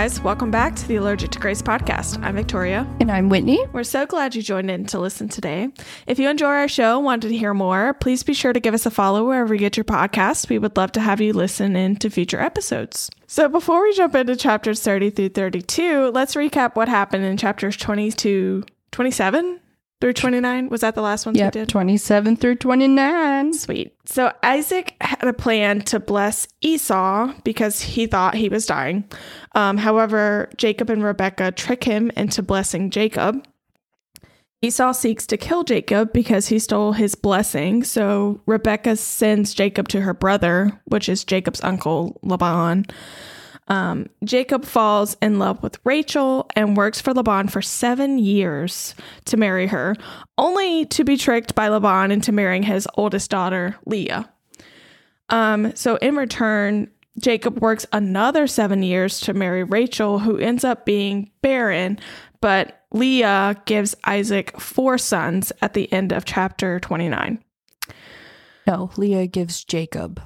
[0.00, 2.24] Guys, welcome back to the Allergic to Grace podcast.
[2.24, 2.88] I'm Victoria.
[3.00, 3.62] And I'm Whitney.
[3.74, 5.68] We're so glad you joined in to listen today.
[6.06, 8.72] If you enjoy our show and wanted to hear more, please be sure to give
[8.72, 10.48] us a follow wherever you get your podcasts.
[10.48, 13.10] We would love to have you listen in to future episodes.
[13.26, 17.76] So before we jump into chapters 30 through 32, let's recap what happened in chapters
[17.76, 19.59] 22, 27
[20.00, 20.68] through 29.
[20.68, 21.68] Was that the last one Yep, we did?
[21.68, 23.52] 27 through 29.
[23.52, 23.94] Sweet.
[24.06, 29.04] So Isaac had a plan to bless Esau because he thought he was dying.
[29.54, 33.44] Um, however, Jacob and Rebekah trick him into blessing Jacob.
[34.62, 37.82] Esau seeks to kill Jacob because he stole his blessing.
[37.82, 42.84] So Rebekah sends Jacob to her brother, which is Jacob's uncle Laban.
[43.68, 48.94] Um, Jacob falls in love with Rachel and works for Laban for seven years
[49.26, 49.94] to marry her,
[50.38, 54.28] only to be tricked by Laban into marrying his oldest daughter, Leah.
[55.28, 60.84] Um, so in return, Jacob works another seven years to marry Rachel, who ends up
[60.84, 61.98] being barren,
[62.40, 67.42] but Leah gives Isaac four sons at the end of chapter 29.
[68.66, 70.20] No, Leah gives Jacob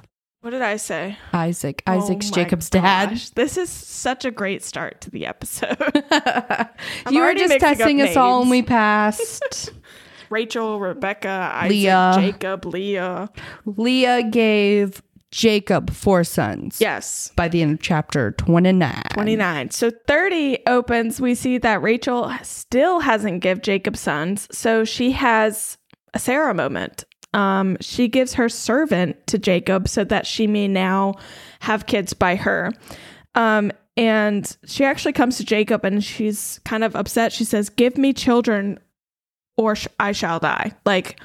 [0.45, 1.17] What did I say?
[1.33, 1.81] Isaac.
[1.87, 3.19] Oh Isaac's my Jacob's dad.
[3.33, 5.75] This is such a great start to the episode.
[7.09, 9.71] you were just testing us all and we passed.
[10.29, 12.13] Rachel, Rebecca, Isaac, Leah.
[12.19, 13.31] Jacob, Leah.
[13.65, 16.79] Leah gave Jacob four sons.
[16.79, 17.31] Yes.
[17.35, 19.01] By the end of chapter 29.
[19.13, 19.71] 29.
[19.71, 25.79] So 30 opens, we see that Rachel still hasn't give Jacob sons, so she has
[26.13, 27.03] a Sarah moment.
[27.35, 31.15] Um, she gives her servant to Jacob so that she may now
[31.59, 32.71] have kids by her.
[33.35, 37.31] Um, and she actually comes to Jacob and she's kind of upset.
[37.33, 38.79] She says, "Give me children,
[39.57, 41.19] or sh- I shall die." Like,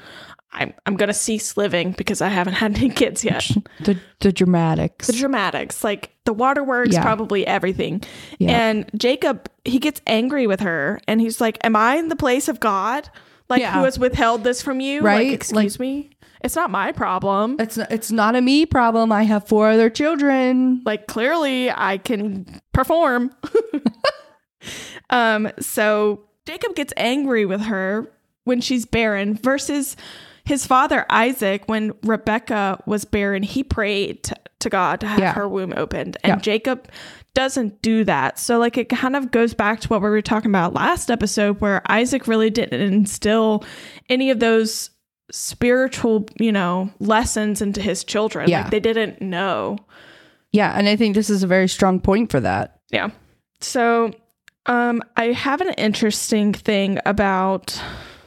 [0.53, 3.49] I'm I'm gonna cease living because I haven't had any kids yet.
[3.81, 5.07] The, the dramatics.
[5.07, 7.01] the dramatics, like the waterworks, Yeah.
[7.01, 8.03] probably everything.
[8.37, 8.51] Yeah.
[8.69, 12.47] And Jacob, he gets angry with her and he's like, Am I in the place
[12.49, 13.09] of God?
[13.51, 13.73] Like, Yeah.
[13.73, 15.01] who has withheld this from you?
[15.01, 15.27] Right?
[15.27, 16.09] Like, excuse me?
[16.43, 17.57] It's not my problem.
[17.59, 19.11] it's, it's not a me problem.
[19.11, 20.81] I have four other children.
[20.85, 23.29] Like, clearly I can perform.
[25.09, 28.11] um, so Jacob gets angry with her
[28.45, 29.95] when she's barren versus
[30.43, 35.33] his father Isaac when Rebecca was barren, he prayed to, to God to have Yeah.
[35.33, 36.17] her womb opened.
[36.23, 36.35] And Yeah.
[36.37, 36.87] Jacob
[37.33, 38.37] doesn't do that.
[38.39, 41.61] So like it kind of goes back to what we were talking about last episode
[41.61, 43.63] where Isaac really didn't instill
[44.09, 44.89] any of those
[45.31, 48.49] spiritual, you know, lessons into his children.
[48.49, 48.61] Yeah.
[48.63, 49.77] Like they didn't know.
[50.51, 50.77] Yeah.
[50.77, 52.79] And I think this is a very strong point for that.
[52.91, 53.11] Yeah.
[53.61, 54.11] So
[54.65, 57.81] um I have an interesting thing about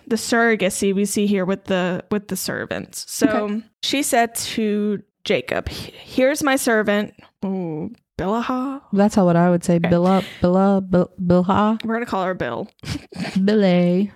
[0.07, 3.05] the surrogacy we see here with the with the servants.
[3.11, 3.63] So Okay.
[3.83, 8.83] she said to Jacob, "Here's my servant, ooh, Bilhah.
[8.93, 9.79] That's how what I would say.
[9.79, 12.69] Billa, Billa, Bill, Bilha, We're gonna call her Bill.
[13.45, 14.13] Billy.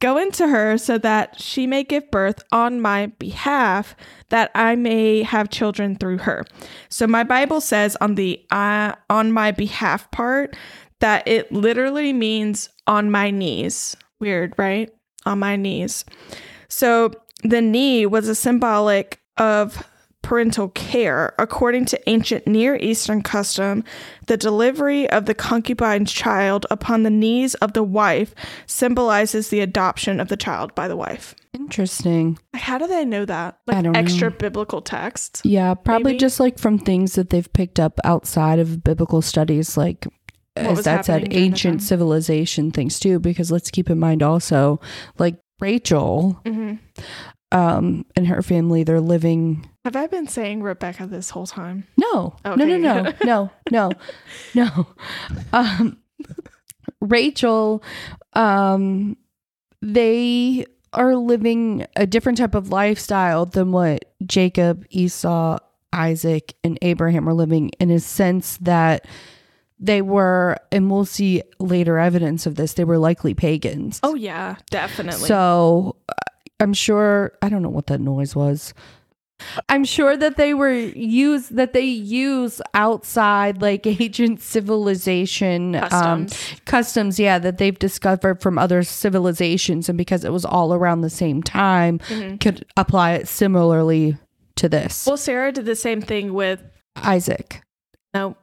[0.00, 3.96] Go into her so that she may give birth on my behalf,
[4.28, 6.44] that I may have children through her.
[6.90, 10.56] So my Bible says on the uh, on my behalf part
[11.00, 13.96] that it literally means on my knees.
[14.20, 14.90] Weird, right?
[15.26, 16.04] On my knees.
[16.68, 17.12] So
[17.42, 19.86] the knee was a symbolic of
[20.24, 21.34] parental care.
[21.38, 23.84] According to ancient Near Eastern custom,
[24.26, 28.34] the delivery of the concubine's child upon the knees of the wife
[28.66, 31.34] symbolizes the adoption of the child by the wife.
[31.52, 32.38] Interesting.
[32.54, 33.58] How do they know that?
[33.68, 34.36] I Like don't extra know.
[34.36, 35.42] biblical text?
[35.44, 36.18] Yeah, probably Maybe.
[36.18, 40.06] just like from things that they've picked up outside of biblical studies, like
[40.56, 43.20] What as that said, happening during the ancient civilization things too.
[43.20, 44.80] Because let's keep in mind also,
[45.18, 46.74] like Rachel, hmm
[47.54, 49.70] um, and her family, they're living.
[49.84, 51.86] Have I been saying Rebecca this whole time?
[51.96, 53.90] No, no, no, no, no, no,
[54.54, 54.86] no.
[55.52, 55.98] Um,
[57.00, 57.84] Rachel,
[58.32, 59.16] um,
[59.80, 65.58] they are living a different type of lifestyle than what Jacob, Esau,
[65.92, 69.06] Isaac, and Abraham are living in a sense that
[69.78, 74.00] they were, and we'll see later evidence of this, they were likely pagans.
[74.02, 75.28] Oh yeah, definitely.
[75.28, 75.96] So
[76.64, 78.74] I'm sure I don't know what that noise was.
[79.68, 85.80] I'm sure that they were use that they use outside like ancient civilization um,
[86.26, 86.60] Customs.
[86.64, 91.10] customs, yeah, that they've discovered from other civilizations, and because it was all around the
[91.10, 92.40] same time, Mhm.
[92.40, 94.16] could apply it similarly
[94.56, 95.04] to this.
[95.06, 96.62] Well, Sarah did the same thing with
[96.96, 97.60] Isaac.
[98.14, 98.36] no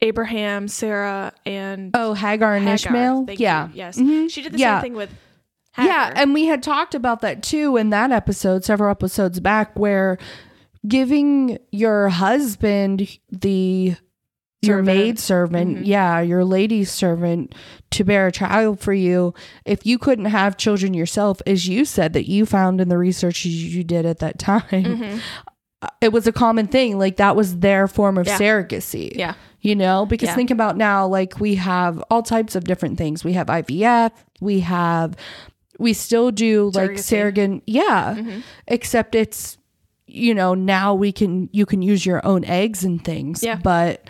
[0.00, 2.74] Abraham, Sarah, and Oh, Hagar and Hagar.
[2.74, 3.24] Ishmael.
[3.26, 3.44] Thank you.
[3.44, 3.68] yeah.
[3.72, 3.96] Yes.
[3.96, 4.28] Mhm.
[4.28, 4.78] She did the Yeah.
[4.78, 5.10] same thing with
[5.78, 10.18] Yeah, and we had talked about that too in that episode, several episodes back, where
[10.86, 13.94] giving your husband the
[14.64, 14.86] your Servant.
[14.96, 15.86] maid servant, Mhm.
[15.86, 17.52] yeah, your lady servant
[17.90, 19.34] to bear a child for you.
[19.64, 23.44] If you couldn't have children yourself, as you said that you found in the research
[23.44, 25.20] you- did at that time, Mhm.
[26.00, 26.96] it was a common thing.
[26.96, 28.38] Like that was their form of Yeah.
[28.38, 29.16] surrogacy.
[29.16, 29.34] Yeah.
[29.62, 30.34] You know, because Yeah.
[30.36, 33.24] think about now, like we have all types of different things.
[33.24, 35.16] We have IVF, we have,
[35.82, 37.02] we still do like Surrogacy.
[37.12, 38.42] surrogate, yeah, Mhm.
[38.68, 39.58] except it's,
[40.06, 43.42] you know, now we can, you can use your own eggs and things.
[43.42, 43.58] Yeah.
[43.62, 44.06] But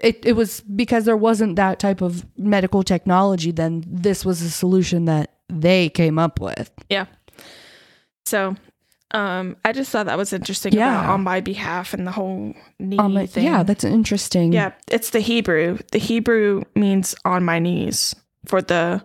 [0.00, 4.50] it, it was because there wasn't that type of medical technology, then this was a
[4.50, 6.70] solution that they came up with.
[6.90, 7.06] Yeah.
[8.26, 8.56] So,
[9.12, 11.00] um, I just thought that was interesting Yeah.
[11.00, 13.44] about on my behalf and the whole knee Um, thing.
[13.44, 14.52] yeah, that's interesting.
[14.52, 14.72] yeah.
[14.90, 15.78] It's the Hebrew.
[15.92, 18.14] The Hebrew means on my knees
[18.46, 19.02] for the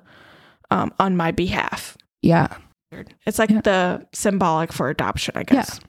[0.72, 1.98] um on my behalf.
[2.22, 2.48] Yeah.
[3.26, 3.62] It's like Yeah.
[3.62, 5.80] the symbolic for adoption, I guess.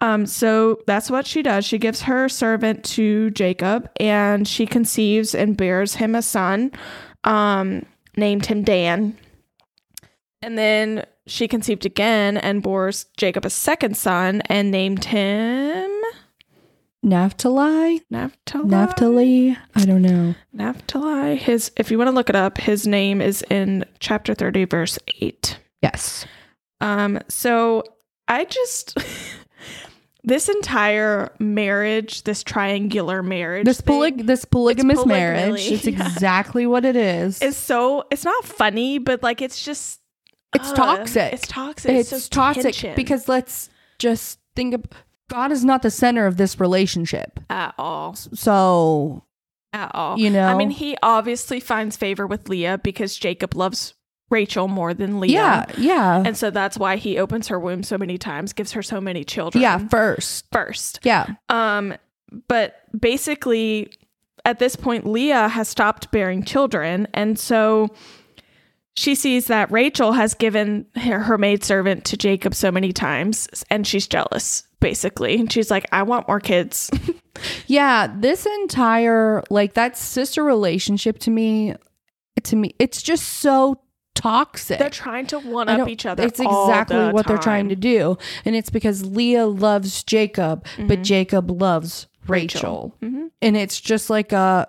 [0.00, 1.64] Um, so that's what she does.
[1.66, 6.70] She gives her servant to Jacob, and she conceives and bears him a son,
[7.24, 7.84] um,
[8.16, 9.16] named him Dan.
[10.40, 15.89] And then she conceived again and bore Jacob a second son and named him
[17.02, 18.02] Naphtali?
[18.10, 18.68] Naphtali.
[18.68, 19.56] Naphtali?
[19.74, 20.34] I don't know.
[20.52, 21.36] Naphtali.
[21.36, 24.98] His, if you want to look it up, his name is in chapter thirty, verse
[25.20, 25.58] eight.
[25.82, 26.26] Yes.
[26.82, 27.84] Um, so
[28.28, 28.98] I just
[30.24, 36.06] this entire marriage, this triangular marriage, This thing poly- this polygamous marriage, polygamy, it's yeah.
[36.06, 37.40] exactly what it is.
[37.40, 40.00] It's so it's not funny, but like it's just
[40.54, 41.32] It's uh, toxic.
[41.32, 41.92] It's toxic.
[41.92, 44.84] it's It's, so toxic tension because let's just think of
[45.30, 47.40] God is not the center of this relationship.
[47.48, 49.24] at all, So,
[49.72, 50.18] at all.
[50.18, 53.94] you know, I mean, he obviously finds favor with Leah because Jacob loves
[54.30, 55.32] Rachel more than Leah.
[55.32, 56.22] yeah, yeah.
[56.24, 59.24] And so that's why he opens her womb so many times, gives her so many
[59.24, 59.62] children.
[59.62, 60.44] yeah, first.
[60.52, 61.00] first.
[61.02, 61.26] Yeah.
[61.48, 61.94] Um,
[62.48, 63.92] but basically,
[64.44, 67.88] at this point, Leah has stopped bearing children, and so
[68.96, 73.86] she sees that Rachel has given her, her maidservant to Jacob so many times, and
[73.86, 74.64] she's jealous.
[74.80, 76.90] Basically, and she's like, "I want more kids."
[77.66, 81.74] Yeah, this entire like that sister relationship to me
[82.42, 83.80] to me it's just so
[84.14, 84.78] toxic.
[84.78, 86.22] They're trying to one up each other.
[86.22, 88.18] It's exactly what they're trying to do.
[88.44, 91.04] And it's because Leah loves Jacob, but Mhm.
[91.04, 92.94] Jacob loves Rachel.
[93.02, 93.30] Mhm.
[93.40, 94.68] And it's just like a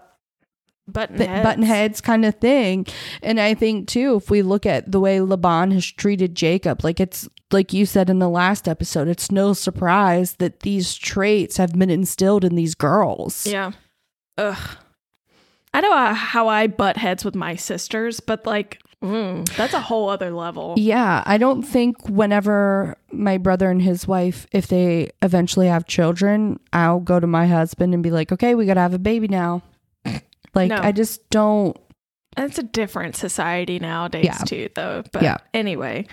[0.87, 1.43] Button th- heads.
[1.43, 2.85] button heads kind of thing.
[3.21, 6.99] And I think too, if we look at the way Laban has treated Jacob, like
[6.99, 11.73] it's like you said in the last episode, it's no surprise that these traits have
[11.73, 13.45] been instilled in these girls.
[13.45, 13.71] Yeah.
[14.37, 14.77] Ugh.
[15.73, 19.79] I know uh, how I butt heads with my sisters, but like, mm, that's a
[19.79, 20.75] whole other level.
[20.77, 26.59] Yeah, I don't think whenever my brother and his wife, if they eventually have children,
[26.73, 29.29] I'll go to my husband and be like, okay, we got to have a baby
[29.29, 29.61] now.
[30.53, 30.77] Like, No.
[30.77, 31.77] I just don't.
[32.37, 34.37] It's a different society nowadays Yeah.
[34.45, 35.03] too, though.
[35.11, 35.37] But Yeah.
[35.53, 36.05] anyway,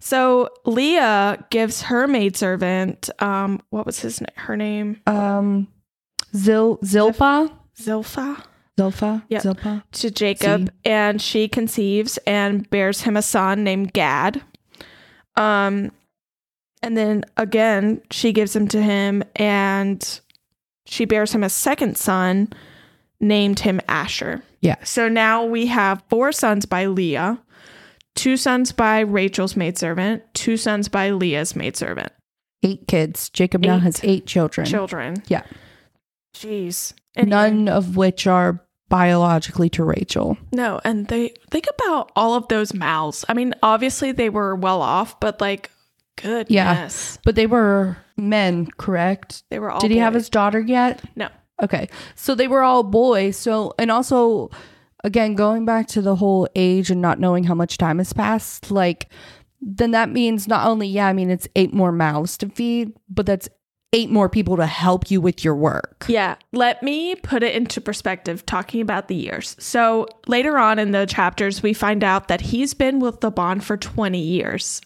[0.00, 5.00] so Leah gives her maidservant, um, what was his her name?
[5.06, 5.68] Um,
[6.36, 8.42] Zil Zilpa, Zilpha
[8.78, 9.40] Zilpha, Yeah.
[9.40, 9.82] Zilpa.
[9.92, 10.90] to Jacob, See.
[10.90, 14.42] and she conceives and bears him a son named Gad.
[15.36, 15.90] Um,
[16.82, 20.20] and then again, she gives him to him, and
[20.86, 22.48] she bears him a second son,
[23.22, 24.42] named him Asher.
[24.60, 24.76] Yeah.
[24.84, 27.40] So now we have four sons by Leah,
[28.14, 32.12] two sons by Rachel's maidservant, two sons by Leah's maidservant.
[32.62, 33.30] Eight kids.
[33.30, 35.22] Jacob now Eight has eight children, Children.
[35.28, 35.42] Yeah.
[36.34, 36.92] Jeez.
[37.16, 40.36] None of which are biologically to Rachel.
[40.52, 43.24] No, and they think about all of those mouths.
[43.28, 45.70] I mean, obviously they were well off, but like,
[46.16, 49.42] goodness, But they were men, correct?
[49.50, 49.80] they were all.
[49.80, 51.02] Did he have his daughter yet?
[51.16, 51.28] No.
[51.62, 51.88] Okay.
[52.14, 53.36] So they were all boys.
[53.36, 54.50] So, and also,
[55.04, 58.70] again, going back to the whole age and not knowing how much time has passed,
[58.70, 59.08] like,
[59.60, 63.26] then that means not only, yeah, I mean, it's eight more mouths to feed, but
[63.26, 63.48] that's
[63.92, 66.06] eight more people to help you with your work.
[66.08, 69.54] Yeah, let me put it into perspective talking about the years.
[69.58, 73.76] So later on in the chapters, we find out that he's been with Laban for
[73.76, 74.80] 20 years.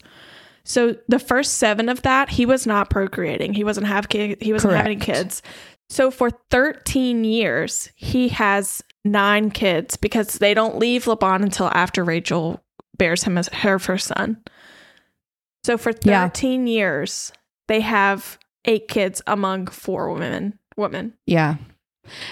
[0.65, 3.55] So the first seven of that, he was not procreating.
[3.55, 5.41] He wasn't have ki- he wasn't having kids.
[5.89, 12.03] So for 13 years, he has nine kids because they don't leave Laban until after
[12.03, 12.61] Rachel
[12.99, 14.39] bears him as her first son.
[15.65, 16.25] So for Yeah.
[16.29, 17.33] 13 years,
[17.69, 20.59] they have eight kids among four women.
[20.77, 21.15] Women.
[21.27, 21.57] Yeah.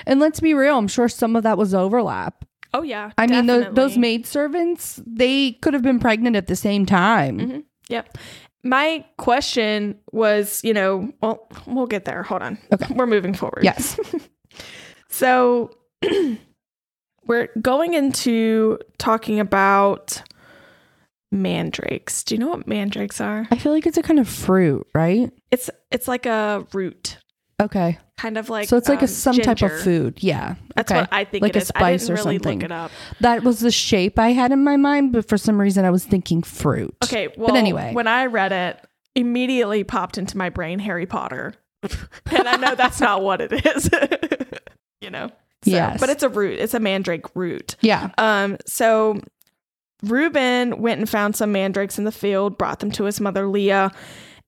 [0.06, 2.44] And let's be real, I'm sure some of that was overlap.
[2.73, 3.12] Oh yeah.
[3.16, 3.99] I mean, those definitely.
[3.99, 7.38] maid servants, they could have been pregnant at the same time.
[7.38, 7.64] Mhm.
[7.88, 8.18] Yep.
[8.64, 12.23] My question was, you know, well, we'll get there.
[12.23, 12.59] Hold on.
[12.73, 12.92] Okay.
[12.94, 13.62] We're moving forward.
[13.62, 13.99] Yes.
[15.14, 15.71] So
[17.26, 20.21] we're going into talking about
[21.30, 22.25] mandrakes.
[22.25, 23.47] Do you know what mandrakes are?
[23.52, 25.30] I feel like it's a kind of fruit, right?
[25.52, 27.18] It's it's like a root,
[27.61, 27.99] Okay.
[28.16, 30.18] kind of like so it's like a um, some type of food.
[30.23, 30.56] Yeah.
[30.75, 31.00] That's okay.
[31.02, 31.73] what I think Like it a is.
[31.75, 32.58] I spice didn't or really something.
[32.61, 32.90] look it up.
[33.20, 36.04] that was the shape I had in my mind, but for some reason I was
[36.04, 36.94] thinking fruit.
[37.04, 37.92] Okay, well, but anyway.
[37.92, 38.80] when I read it,
[39.14, 43.88] immediately popped into my brain Harry Potter, and I know that's not what it is.
[45.00, 45.28] you know.
[45.62, 46.00] So, Yes.
[46.00, 46.58] but it's a root.
[46.58, 47.76] It's a mandrake root.
[47.80, 48.11] Yeah.
[48.18, 49.20] Um, so
[50.02, 53.90] Reuben went and found some mandrakes in the field, brought them to his mother Leah,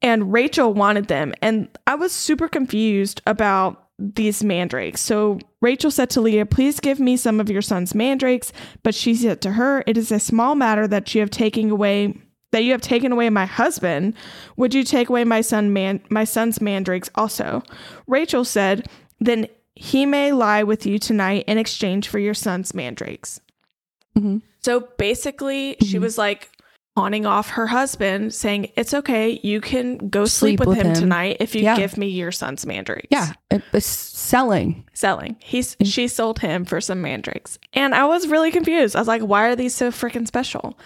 [0.02, 1.34] and Rachel wanted them.
[1.42, 5.00] And I was super confused about these mandrakes.
[5.00, 8.52] So Rachel said to Leah, Please give me some of your son's mandrakes.
[8.82, 12.20] But she said to her, It is a small matter that you have taken away
[12.52, 14.14] that you have taken away my husband.
[14.56, 17.62] Would you take away my son man my son's mandrakes also?
[18.06, 18.86] Rachel said,
[19.18, 23.40] Then he may lie with you tonight in exchange for your son's mandrakes.
[24.16, 24.42] Mhm.
[24.60, 26.00] So basically, she Mhm.
[26.00, 26.50] was like
[26.96, 30.86] pawning off her husband, saying, It's okay, you can go sleep, Sleep with, with him,
[30.88, 30.94] him.
[30.94, 31.76] tonight if you Yeah.
[31.76, 33.08] give me your son's mandrakes.
[33.10, 33.32] Yeah.
[33.50, 34.84] It was selling.
[34.94, 35.36] Selling.
[35.38, 37.58] He's she sold him for some mandrakes.
[37.74, 38.96] And I was really confused.
[38.96, 40.78] I was like, why are these so freaking special?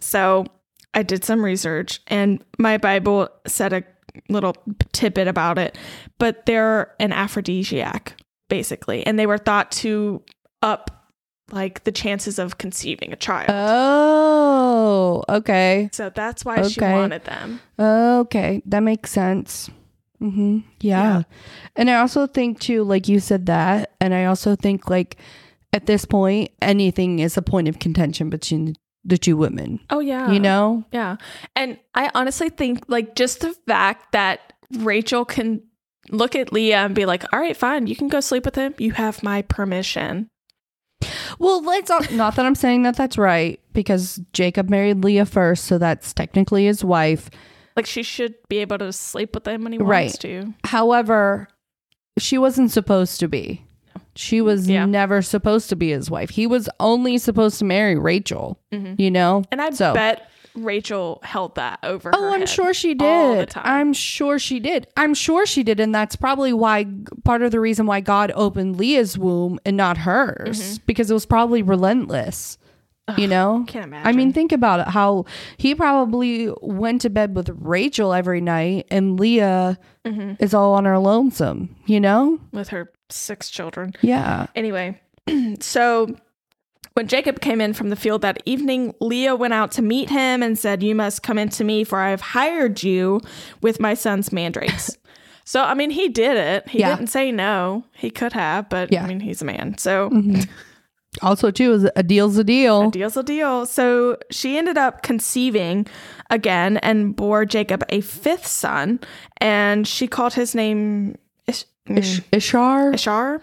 [0.00, 0.46] So
[0.94, 3.82] I did some research and my Bible said a
[4.28, 4.54] little
[4.92, 5.76] tidbit about it,
[6.18, 8.16] but they're an aphrodisiac,
[8.48, 9.04] basically.
[9.04, 10.22] And they were thought to
[10.62, 11.03] up
[11.50, 13.50] like the chances of conceiving a child.
[13.50, 15.88] Oh, okay.
[15.92, 17.60] so that's why she wanted them.
[17.78, 18.62] Okay.
[18.66, 19.70] That makes sense.
[20.18, 21.02] hmm Yeah.
[21.02, 21.22] Yeah.
[21.76, 23.92] And I also think, too, like you said that.
[24.00, 25.16] And I also think, like,
[25.72, 28.74] at this point, anything is a point of contention between
[29.04, 29.80] the two women.
[29.90, 30.30] Oh yeah.
[30.32, 30.84] You know?
[30.92, 31.16] Yeah.
[31.54, 35.62] And I honestly think like just the fact that Rachel can
[36.10, 38.74] look at Leah and be like, all right, fine, you can go sleep with him.
[38.78, 40.30] You have my permission.
[41.38, 45.64] Well, let's not, not that I'm saying that that's right because Jacob married Leah first,
[45.64, 47.30] so that's technically his wife.
[47.76, 50.04] Like she should be able to sleep with him when he Right.
[50.04, 50.54] wants to.
[50.64, 51.48] However,
[52.18, 53.64] she wasn't supposed to be.
[54.16, 54.84] She was Yeah.
[54.86, 56.30] never supposed to be his wife.
[56.30, 58.98] He was only supposed to marry Rachel, Mhm.
[59.00, 59.42] you know?
[59.50, 63.50] And I So- bet Rachel held that over Oh, I'm sure she all the did.
[63.50, 63.62] time.
[63.66, 64.86] I'm sure she did.
[64.96, 65.80] I'm sure she did.
[65.80, 66.86] And that's probably why
[67.24, 71.26] part of the reason why God opened Leah's womb and not hers, because it was
[71.26, 72.58] probably relentless.
[73.18, 73.64] You know?
[73.66, 74.06] Can't imagine.
[74.06, 75.26] I mean, think about it how
[75.58, 80.40] he probably went to bed with Rachel every night and Leah Mhm.
[80.40, 82.38] is all on her lonesome, you know?
[82.50, 83.92] with her six children.
[84.00, 84.46] Yeah.
[84.56, 84.98] Anyway,
[85.60, 86.16] so
[86.94, 90.42] when Jacob came in from the field that evening, Leah went out to meet him
[90.42, 93.20] and said, You must come in to me, for I have hired you
[93.60, 94.96] with my son's mandrakes.
[95.44, 96.68] so, I mean, he did it.
[96.68, 96.94] He Yeah.
[96.94, 97.84] didn't say no.
[97.92, 99.04] He could have, but Yeah.
[99.04, 99.76] I mean, he's a man.
[99.76, 100.42] So, mm-hmm.
[101.22, 102.88] Also, too, is a deal's a deal.
[102.88, 103.66] a deal's a deal.
[103.66, 105.86] So, she ended up conceiving
[106.30, 108.98] again and bore Jacob a fifth son,
[109.38, 112.94] and she called his name Ish- Ish- Ishar?
[112.94, 113.42] Ishar.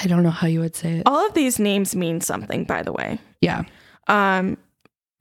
[0.00, 1.02] I don't know how you would say it.
[1.06, 3.18] All of these names mean something, by the way.
[3.40, 3.62] Yeah.
[4.08, 4.56] um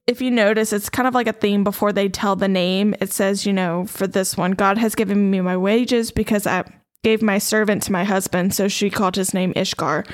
[0.07, 3.13] if you notice it's kind of like a theme before they tell the name it
[3.13, 6.63] says you know for this one god has given me my wages because i
[7.03, 10.05] gave my servant to my husband so she called his name ishgar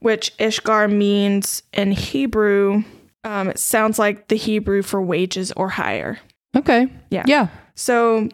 [0.00, 2.82] which ishgar means in hebrew
[3.24, 6.18] um, it sounds like the hebrew for wages or hire
[6.56, 6.86] Okay.
[7.10, 7.24] Yeah.
[7.26, 7.48] Yeah.
[7.74, 8.28] so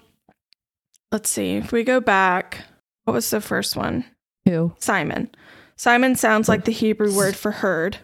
[1.10, 2.64] let's see if we go back
[3.04, 4.04] what was the first one
[4.44, 4.72] Who?
[4.78, 5.30] Simon.
[5.78, 7.98] Simon sounds like the Hebrew word for heard.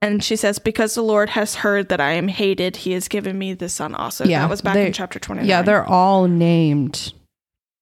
[0.00, 3.38] And she says, Because the Lord has heard that I am hated, he has given
[3.38, 4.24] me this son also.
[4.24, 5.48] Yeah, that was back they- in chapter 29.
[5.48, 7.12] Yeah, they're all named.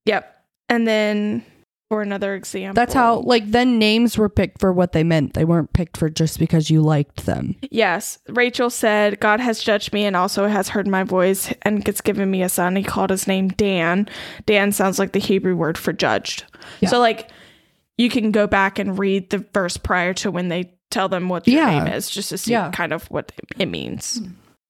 [0.04, 0.36] Yep.
[0.68, 1.44] And then
[1.88, 2.74] for another example.
[2.74, 5.34] That's how, like, then names were picked for what they meant.
[5.34, 7.56] They weren't picked for just because you liked them.
[7.68, 8.18] Yes.
[8.28, 12.30] Rachel said, God has judged me and also has heard my voice and has given
[12.30, 12.76] me a son.
[12.76, 14.08] He called his name Dan.
[14.46, 16.44] Dan sounds like the Hebrew word for judged.
[16.80, 16.90] Yeah.
[16.90, 17.28] So, like,
[18.00, 21.46] you can go back and read the verse prior to when they tell them what
[21.46, 21.84] your Yeah.
[21.84, 22.70] name is, just to see Yeah.
[22.72, 24.22] kind of what it means.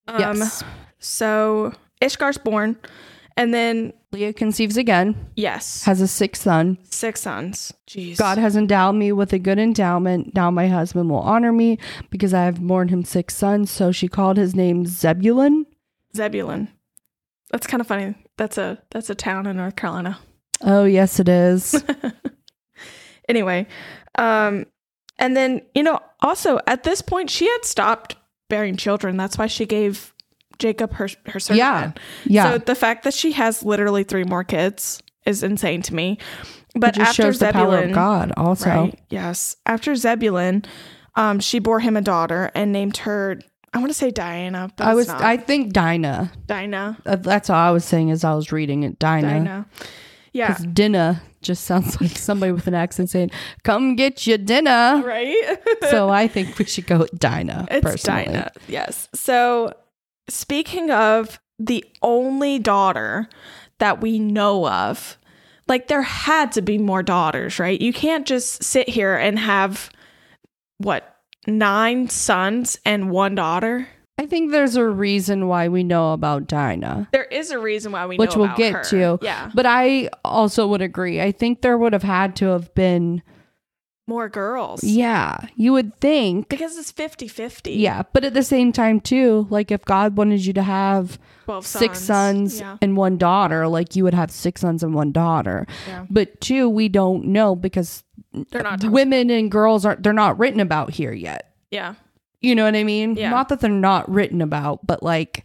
[0.09, 0.65] Um, yes.
[0.99, 2.77] So Ishgar's born,
[3.37, 6.77] and then Leah conceives again, yes, has a sixth son.
[6.83, 7.73] six sons.
[7.89, 8.17] Jeez.
[8.19, 10.35] God has endowed me with a good endowment.
[10.35, 11.79] Now my husband will honor me
[12.11, 13.71] because I have borne him six sons.
[13.71, 15.65] So she called his name Zebulun.
[16.17, 16.69] Zebulun.
[17.53, 18.15] That's kind of funny.
[18.37, 20.19] That's a that's a town in North Carolina.
[20.63, 21.83] Oh, yes, it is.
[23.31, 23.67] Anyway,
[24.17, 24.67] um,
[25.19, 28.17] and then you know, also at this point, she had stopped
[28.49, 29.17] bearing children.
[29.17, 30.13] That's why she gave
[30.59, 31.59] Jacob her her servant.
[31.59, 31.93] Yeah.
[32.25, 32.53] yeah.
[32.53, 36.19] So the fact that she has literally three more kids is insane to me.
[36.75, 38.33] But just after shows the power Zebulun, of God.
[38.37, 39.01] Also, right?
[39.09, 39.57] Yes.
[39.67, 40.65] After Zebulun,
[41.17, 43.41] um, she bore him a daughter and named her.
[43.73, 45.09] I want to say Diana, but I was.
[45.09, 45.23] not.
[45.23, 46.33] I think Dinah.
[46.47, 46.99] Dinah.
[47.07, 48.99] Uh, That's all I was saying as I was reading it.
[48.99, 49.29] Dinah.
[49.29, 49.67] Dinah.
[50.33, 50.49] Yeah.
[50.49, 53.31] Because dinner just sounds like somebody with an accent saying,
[53.65, 55.59] "Come get your dinner." Right.
[55.91, 57.67] so I think we should go with Dinah.
[57.71, 58.25] It's personally.
[58.27, 58.53] Dinah.
[58.69, 59.09] Yes.
[59.15, 59.73] So
[60.29, 63.29] speaking of the only daughter
[63.79, 65.19] that we know of,
[65.69, 67.81] like there had to be more daughters, right?
[67.81, 69.91] You can't just sit here and have
[70.79, 73.89] what nine sons and one daughter.
[74.21, 77.09] I think there's a reason why we know about Dinah.
[77.11, 78.83] There is a reason why we Which we'll get her.
[78.85, 79.19] to.
[79.23, 81.23] Yeah, But I also would agree.
[81.23, 83.23] I think there would have had to have been,
[84.07, 84.85] more girls.
[84.85, 86.49] yeah, you would think.
[86.51, 87.79] because it's 50-50.
[87.79, 88.03] Yeah.
[88.13, 91.99] But at the same time, too, like if God wanted you to have 12 six
[92.01, 92.77] sons Yeah.
[92.83, 95.67] and one daughter, like you would have six sons and one daughter.
[95.89, 96.05] Yeah.
[96.11, 98.03] But two, we don't know because
[98.51, 101.55] They're not women and girls aren't, they're not written about here yet.
[101.71, 101.95] Yeah.
[102.41, 103.17] You know what I mean?
[103.17, 103.31] Yeah.
[103.31, 105.45] Not that they're not written about, but like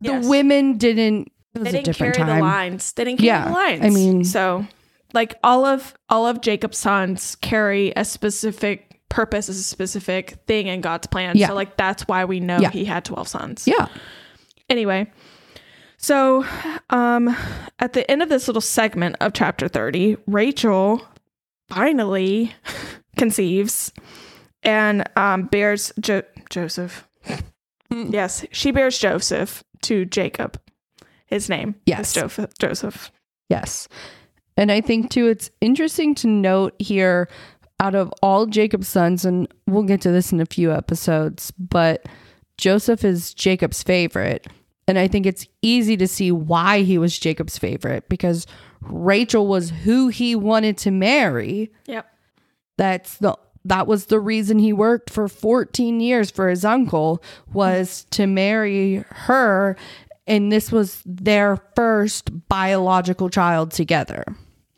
[0.00, 0.26] the Yes.
[0.28, 1.30] women didn't.
[1.54, 2.40] It was they didn't carry different the time.
[2.42, 2.92] lines.
[2.92, 3.84] They didn't carry Yeah, the lines.
[3.84, 4.66] I mean- so
[5.12, 10.68] like all of all of Jacob's sons carry a specific purpose, as a specific thing
[10.68, 11.36] in God's plan.
[11.36, 11.48] Yeah.
[11.48, 12.70] So like that's why we know Yeah.
[12.70, 13.66] he had twelve sons.
[13.66, 13.88] Yeah.
[14.68, 15.10] Anyway,
[15.96, 16.44] so
[16.90, 17.34] um,
[17.80, 21.04] at the end of this little segment of chapter thirty, Rachel
[21.68, 22.52] finally
[23.16, 23.92] conceives
[24.62, 27.06] and um, bears jo- Joseph.
[27.90, 30.60] yes, she bears Joseph to Jacob.
[31.26, 32.08] His name Yes.
[32.08, 32.50] is Joseph.
[32.58, 33.10] Joseph.
[33.48, 33.88] Yes.
[34.56, 37.28] And I think too, it's interesting to note here
[37.78, 42.06] out of all Jacob's sons, and we'll get to this in a few episodes, but
[42.58, 44.46] Joseph is Jacob's favorite.
[44.86, 48.46] And I think it's easy to see why he was Jacob's favorite because
[48.82, 51.70] Rachel was who he wanted to marry.
[51.86, 52.06] Yep.
[52.76, 58.04] That's the that was the reason he worked for 14 years for his uncle was
[58.10, 59.76] to marry her
[60.26, 64.24] and this was their first biological child together.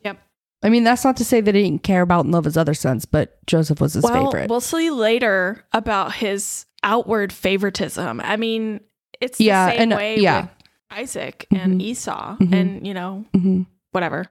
[0.04, 0.18] Yep.
[0.62, 2.72] I mean, that's not to say that he didn't care about and love his other
[2.74, 4.48] sons, but Joseph was his well, favorite.
[4.48, 8.20] we'll see later about his outward favoritism.
[8.20, 8.80] I mean,
[9.20, 10.40] it's the Yeah, same and, uh, way yeah.
[10.42, 10.50] with
[10.90, 11.82] Isaac and Mhm.
[11.82, 12.52] Esau Mhm.
[12.54, 13.66] and, you know, Mhm.
[13.90, 14.26] whatever.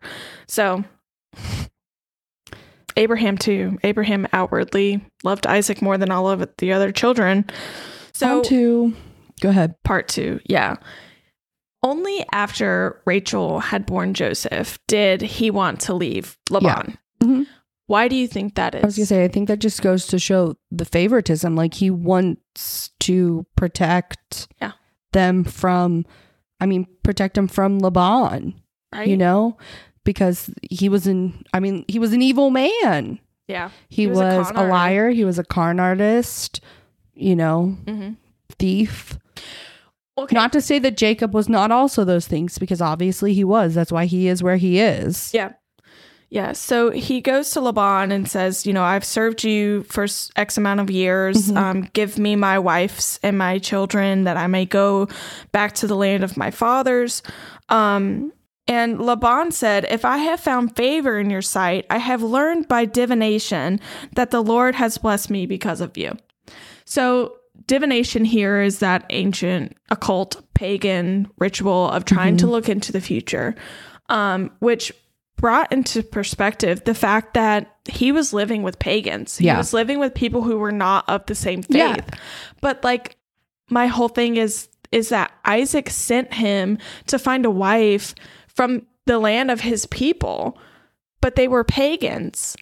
[0.48, 0.84] So
[2.98, 3.78] Abraham too.
[3.84, 7.46] Abraham outwardly loved Isaac more than all of the other children.
[8.14, 8.94] So On to
[9.42, 9.76] go ahead.
[9.84, 10.76] part two, yeah.
[11.84, 16.98] Only after Rachel had born Joseph did he want to leave Laban.
[17.24, 17.48] Mhm.
[17.88, 18.84] Why do you think that is?
[18.84, 21.56] I was gonna say, I think that just goes to show the favoritism.
[21.56, 24.74] Like he wants to protect Yeah.
[25.12, 26.06] them from,
[26.60, 28.54] I mean, protect them from Laban.
[28.94, 29.08] right?
[29.08, 29.58] You know,
[30.04, 33.20] because he was an, I mean, he was an evil man.
[33.48, 33.70] yeah.
[33.90, 35.10] He, He was was, a a, liar.
[35.10, 36.62] He was a con artist.
[37.14, 38.12] You know, Mm-hmm.
[38.58, 39.18] thief.
[40.18, 40.36] Okay.
[40.36, 43.74] Not to say that Jacob was not also those things, because obviously he was.
[43.76, 45.32] That's why he is where he is.
[45.34, 45.54] Yeah.
[46.30, 46.54] Yeah.
[46.54, 50.80] So he goes to Laban and says, You know, I've served you for X amount
[50.80, 51.52] of years.
[51.52, 51.58] Mhm.
[51.58, 55.08] Um, give me my wives and my children that I may go
[55.52, 57.22] back to the land of my fathers.
[57.70, 58.32] Um,
[58.68, 62.86] and Laban said, If I have found favor in your sight, I have learned by
[62.86, 63.80] divination
[64.16, 66.16] that the Lord has blessed me because of you.
[66.86, 67.36] So,
[67.68, 73.56] divination here is that ancient occult pagan ritual of trying to look into the future,
[74.10, 74.92] um, which
[75.38, 79.38] brought into perspective the fact that he was living with pagans.
[79.40, 79.58] He Yeah.
[79.58, 81.78] was living with people who were not of the same faith.
[81.78, 81.96] Yeah.
[82.62, 83.18] But like
[83.70, 88.14] my whole thing is is that Isaac sent him to find a wife
[88.56, 90.58] from the land of his people,
[91.22, 92.56] but they were pagans.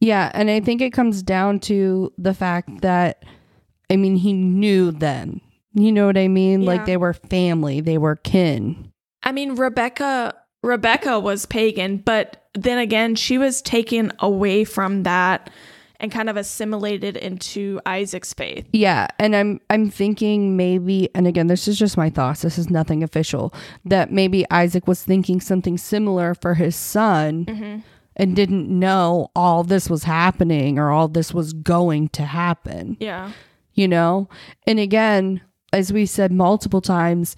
[0.00, 3.24] Yeah, and I think it comes down to the fact that
[3.90, 5.40] I mean he knew them.
[5.74, 6.62] You know what I mean?
[6.62, 6.66] Yeah.
[6.66, 8.92] Like they were family, they were kin.
[9.22, 15.50] I mean, Rebecca Rebecca was pagan, but then again, she was taken away from that
[16.02, 18.68] and kind of assimilated into Isaac's faith.
[18.72, 22.42] Yeah, and I'm I'm thinking maybe and again this is just my thoughts.
[22.42, 23.54] This is nothing official.
[23.84, 27.78] That maybe Isaac was thinking something similar for his son mm-hmm.
[28.16, 32.96] and didn't know all this was happening or all this was going to happen.
[33.00, 33.32] Yeah.
[33.74, 34.28] you know?
[34.66, 35.40] And again,
[35.72, 37.36] as we said multiple times,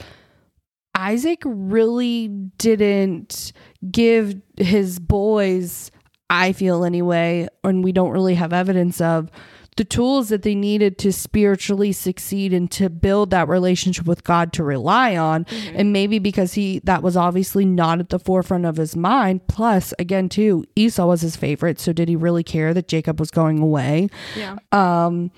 [0.95, 3.53] Isaac really didn't
[3.91, 5.91] give his boys,
[6.35, 9.31] I feel anyway, and we don't really have evidence of
[9.77, 14.53] the tools that they needed to spiritually succeed and to build that relationship with God
[14.53, 15.45] to rely on.
[15.45, 15.77] Mm-hmm.
[15.77, 19.47] And maybe because he that was obviously not at the forefront of his mind.
[19.49, 21.81] Plus, again, too, Esau was his favorite.
[21.81, 24.09] So did he really care that Jacob was going away?
[24.37, 24.57] Yeah.
[24.71, 25.33] Um,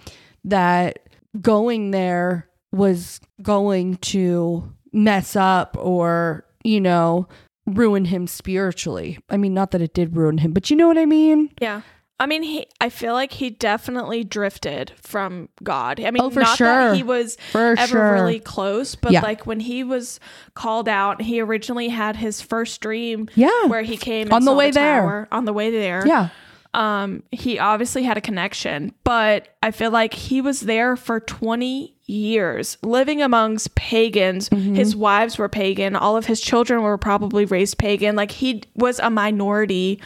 [0.44, 0.98] that
[1.40, 7.28] going there was going to mess up or, you know,
[7.66, 9.18] ruin him spiritually.
[9.28, 11.50] I mean, not that it did ruin him, but you know what I mean?
[11.60, 11.82] Yeah.
[12.18, 12.66] I mean, he.
[12.80, 16.00] I feel like he definitely drifted from God.
[16.00, 16.66] I mean, Oh, for not sure.
[16.66, 18.12] that he was For ever sure.
[18.14, 19.20] really close, but Yeah.
[19.20, 20.18] like when he was
[20.54, 23.66] called out, he originally had his first dream yeah.
[23.66, 25.00] where he came and On the way there.
[25.02, 26.28] tower, On the way there, Yeah.
[26.76, 31.96] Um, he obviously had a connection, but I feel like he was there for 20
[32.04, 34.48] years, living amongst pagans.
[34.50, 34.74] Mm-hmm.
[34.74, 35.96] His wives were pagan.
[35.96, 38.14] All of his children were probably raised pagan.
[38.14, 40.00] Like he was a minority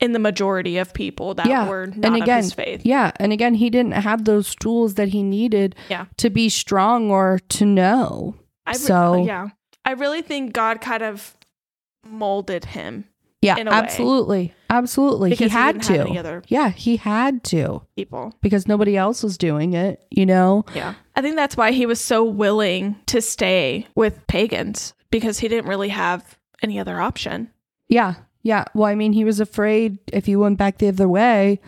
[0.00, 1.68] in the majority of people that Yeah.
[1.68, 2.80] were not and again, of his faith.
[2.84, 3.10] yeah.
[3.16, 6.06] And again, he didn't have those tools that he needed Yeah.
[6.18, 8.34] to be strong or to know.
[8.66, 9.48] I re- so- yeah,
[9.84, 11.36] I really think God kind of
[12.04, 13.04] molded him
[13.42, 13.76] Yeah, In a way.
[13.76, 14.54] absolutely.
[14.70, 15.30] Absolutely.
[15.30, 15.92] because he had didn't to.
[15.98, 18.32] have any other yeah, he had to people.
[18.40, 20.64] because nobody else was doing it, you know?
[20.74, 20.94] Yeah.
[21.16, 25.68] I think that's why he was so willing to stay with pagans because he didn't
[25.68, 27.50] really have any other option.
[27.88, 28.14] Yeah.
[28.44, 28.64] Yeah.
[28.74, 31.60] Well, I mean, he was afraid if he went back the other way,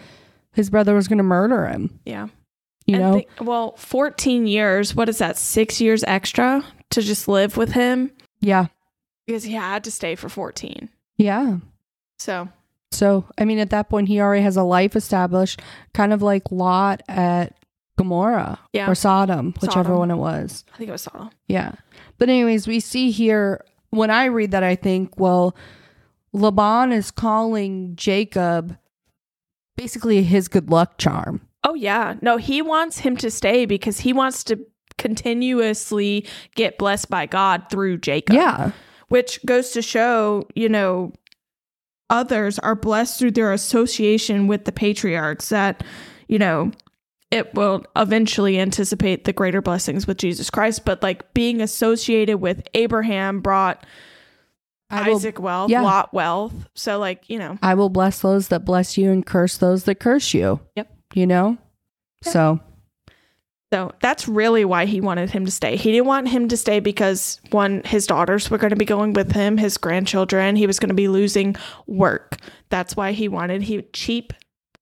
[0.53, 2.29] his brother was going to murder him, Yeah.
[2.87, 3.19] you And know?
[3.19, 5.37] thi- well, 14 years, what is that?
[5.37, 8.67] 6 years extra to just live with him yeah.
[9.27, 10.89] because he had to stay for 14.
[11.17, 11.59] Yeah.
[12.19, 12.49] So,
[12.93, 15.61] So, I mean, at that point, he already has a life established,
[15.95, 17.57] kind of like Lot at
[17.97, 18.89] Gomorrah Yeah.
[18.91, 19.99] or Sodom, whichever Sodom.
[19.99, 20.65] one it was.
[20.75, 21.31] I think it was Sodom.
[21.49, 21.73] Yeah.
[22.19, 25.57] But, anyways, we see here, when I read that, I think, well,
[26.33, 28.77] Laban is calling Jacob
[29.77, 31.41] basically his good luck charm.
[31.65, 32.15] Oh yeah.
[32.23, 34.59] No, he wants him to stay because he wants to
[34.99, 38.35] continuously get blessed by God through Jacob.
[38.37, 38.73] Yeah.
[39.15, 41.13] Which goes to show, you know,
[42.11, 45.85] others are blessed through their association with the patriarchs that,
[46.27, 46.73] you know,
[47.31, 52.67] it will eventually anticipate the greater blessings with Jesus Christ, but like being associated with
[52.75, 53.87] Abraham brought
[54.91, 55.83] will, Isaac wealth, yeah.
[55.83, 56.69] Lot wealth.
[56.75, 60.01] So like, you know, I will bless those that bless you and curse those that
[60.01, 60.59] curse you.
[60.75, 60.93] Yep.
[61.15, 61.57] You know?
[62.25, 62.59] So,
[63.75, 65.75] So that's really why he wanted him to stay.
[65.75, 69.15] He didn't want him to stay because one, his daughters were going to be going
[69.15, 70.55] with him, his grandchildren.
[70.55, 71.57] He was going to be losing
[71.89, 72.37] work.
[72.69, 74.33] That's why he wanted he cheap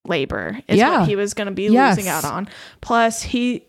[0.07, 0.99] labor is Yeah.
[1.01, 1.97] what he was going to be Yes.
[1.97, 2.51] losing out on.
[2.83, 3.65] Plus, he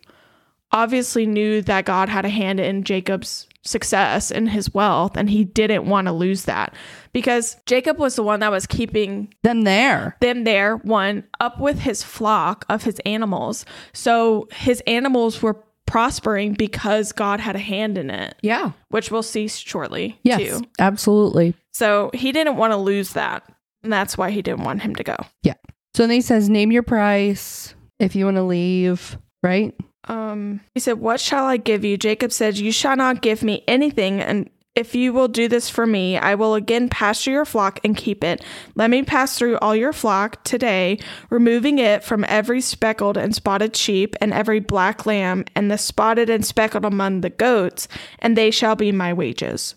[0.73, 5.45] obviously knew that God had a hand in Jacob's success and his wealth, and he
[5.45, 6.73] didn't want to lose that
[7.13, 10.17] because Jacob was the one that was keeping them there.
[10.19, 13.65] them there, one, up with his flock of his animals.
[13.93, 18.71] So his animals were prospering because God had a hand in it, Yeah.
[18.89, 20.39] which we'll see shortly Yes.
[20.39, 20.61] too.
[20.79, 21.53] Absolutely.
[21.73, 23.43] So he didn't want to lose that.
[23.83, 25.17] And that's why he didn't want him to go.
[25.43, 25.55] Yeah.
[25.93, 29.75] So then he says, name your price if you want to leave, right?
[30.07, 31.95] Um, he said, What shall I give you?
[31.97, 35.85] Jacob said, You shall not give me anything, and if you will do this for
[35.85, 38.43] me, I will again pasture your flock and keep it.
[38.75, 40.97] Let me pass through all your flock today,
[41.29, 46.29] removing it from every speckled and spotted sheep, and every black lamb, and the spotted
[46.29, 47.87] and speckled among the goats,
[48.19, 49.75] and they shall be my wages.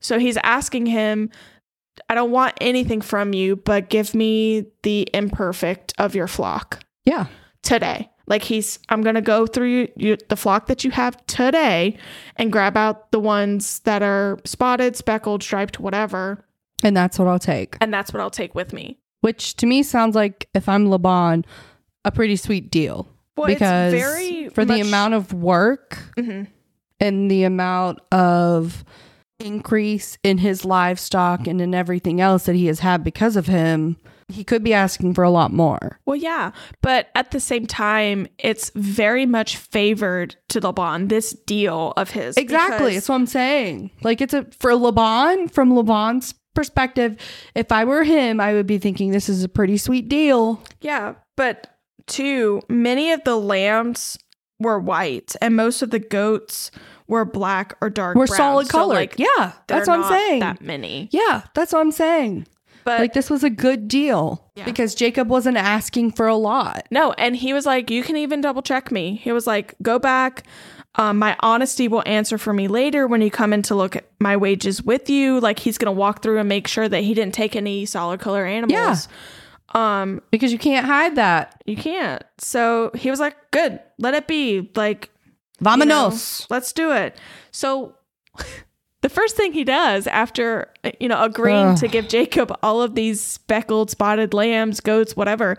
[0.00, 1.30] So he's asking him,
[2.08, 7.26] I don't want anything from you, but give me the imperfect of your flock Yeah.
[7.62, 8.10] today.
[8.26, 11.96] Like he's, I'm gonna go through you, you, the flock that you have today,
[12.36, 16.44] and grab out the ones that are spotted, speckled, striped, whatever,
[16.82, 17.76] And that's what I'll take.
[17.80, 18.98] and that's what I'll take with me.
[19.20, 21.44] Which to me sounds like, if I'm Laban,
[22.04, 23.08] a pretty sweet deal.
[23.36, 26.46] Well, because it's very for the amount of work Mhm.
[27.00, 28.84] and the amount of
[29.40, 33.96] increase in his livestock and in everything else that he has had because of him,
[34.28, 35.98] he could be asking for a lot more.
[36.06, 41.08] Well, yeah, but at the same time, it's very much favored to Laban.
[41.08, 42.76] This deal of his Exactly.
[42.78, 43.90] because- That's what I'm saying.
[44.02, 47.16] Like it's a for Laban, from Laban's perspective,
[47.54, 50.62] if I were him, I would be thinking this is a pretty sweet deal.
[50.80, 51.66] Yeah, but
[52.06, 54.16] two, many of the lambs
[54.60, 56.70] were white, and most of the goats
[57.08, 58.16] were black or dark.
[58.16, 58.36] We're brown.
[58.38, 58.94] solid So, color.
[58.94, 60.40] like, yeah, that's what I'm not saying.
[60.40, 62.46] That many, yeah, that's what I'm saying.
[62.84, 64.64] But like this was a good deal Yeah.
[64.64, 66.86] because Jacob wasn't asking for a lot.
[66.90, 69.98] No, and he was like, "You can even double check me." He was like, "Go
[69.98, 70.44] back.
[70.96, 74.04] Um, my honesty will answer for me later when you come in to look at
[74.20, 77.34] my wages with you." Like he's gonna walk through and make sure that he didn't
[77.34, 79.08] take any solid color animals.
[79.74, 81.60] Um, because you can't hide that.
[81.66, 82.22] you can't.
[82.38, 85.10] So he was like, "Good, let it be." Like,
[85.60, 86.06] you know,
[86.50, 87.16] let's do it.
[87.50, 87.96] So
[89.04, 93.20] the first thing he does after you know agreeing to give Jacob all of these
[93.20, 95.58] speckled, spotted lambs, goats, whatever,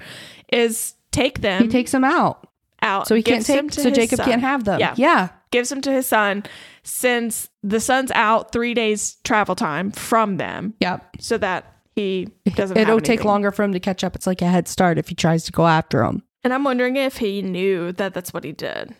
[0.51, 2.47] is take them he takes them out.
[2.81, 3.07] out.
[3.07, 4.25] So he can't take so Jacob son.
[4.25, 4.79] can't have them.
[4.79, 4.95] Yeah.
[4.97, 5.29] Yeah.
[5.51, 6.43] gives them to his son
[6.81, 11.17] since the son's out three days travel time from them Yep.
[11.19, 14.15] so that he doesn't It'll take longer for him to catch up.
[14.15, 16.23] It's like a head start if he tries to go after him.
[16.43, 18.95] and i'm wondering if he knew that that's what he did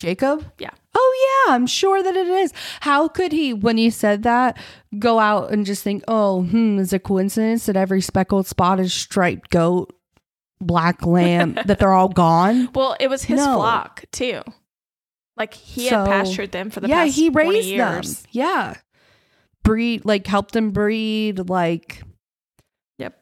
[0.00, 0.44] Jacob?
[0.58, 0.70] Yeah.
[0.98, 2.52] Oh yeah, I'm sure that it is.
[2.80, 4.56] How could he, when he said that,
[4.98, 8.90] go out and just think, oh, hmm, is it a coincidence that every speckled, spotted,
[8.90, 9.92] striped goat,
[10.60, 12.70] black lamb, that they're all gone?
[12.74, 13.56] well it was his No.
[13.56, 14.40] flock too
[15.36, 18.28] like he So- had pastured them for the yeah, past he 20 raised years them.
[18.32, 18.74] Yeah.
[19.64, 22.02] Breed, like helped them breed, like.
[22.98, 23.20] Yep.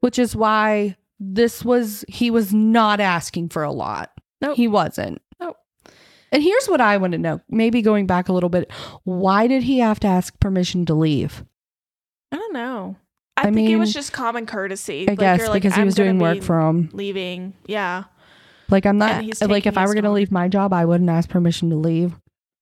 [0.00, 4.12] Which is why this was, he was not asking for a lot.
[4.40, 4.56] Nope.
[4.56, 5.20] He wasn't.
[6.32, 7.40] And here's what I want to know.
[7.48, 8.70] Maybe going back a little bit,
[9.04, 11.44] why did he have to ask permission to leave?
[12.32, 12.96] i don't know
[13.36, 15.84] i, I think it was just common courtesy I Like, guess you're like, because he
[15.84, 16.90] was doing work for him.
[16.92, 18.04] leaving yeah
[18.68, 21.70] Like I'm not like if I were gonna leave my job, I wouldn't ask permission
[21.70, 22.14] to leave.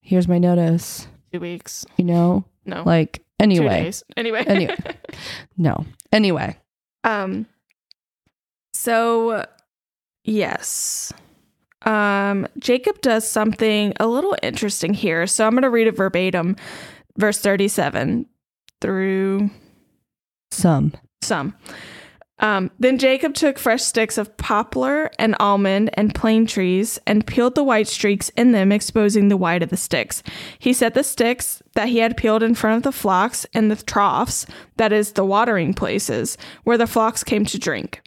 [0.03, 1.09] Here's my notice.
[1.33, 4.77] two weeks You know, no like anyway, anyway Anyway.
[5.57, 5.87] no.
[6.13, 6.59] Anyway,
[7.05, 7.47] Um
[8.75, 9.47] so
[10.25, 11.13] yes.
[11.85, 15.27] Um Jacob does something a little interesting here.
[15.27, 16.57] So I'm going to read it verbatim
[17.17, 18.27] verse 37
[18.81, 19.51] through
[20.51, 20.93] some
[21.23, 21.55] some.
[22.41, 27.55] Um, then Jacob took fresh sticks of poplar and almond and plane trees and peeled
[27.55, 30.23] the white streaks in them, exposing the white of the sticks.
[30.59, 33.77] He set the sticks that he had peeled in front of the flocks in the
[33.77, 38.03] troughs, that is, the watering places, where the flocks came to drink.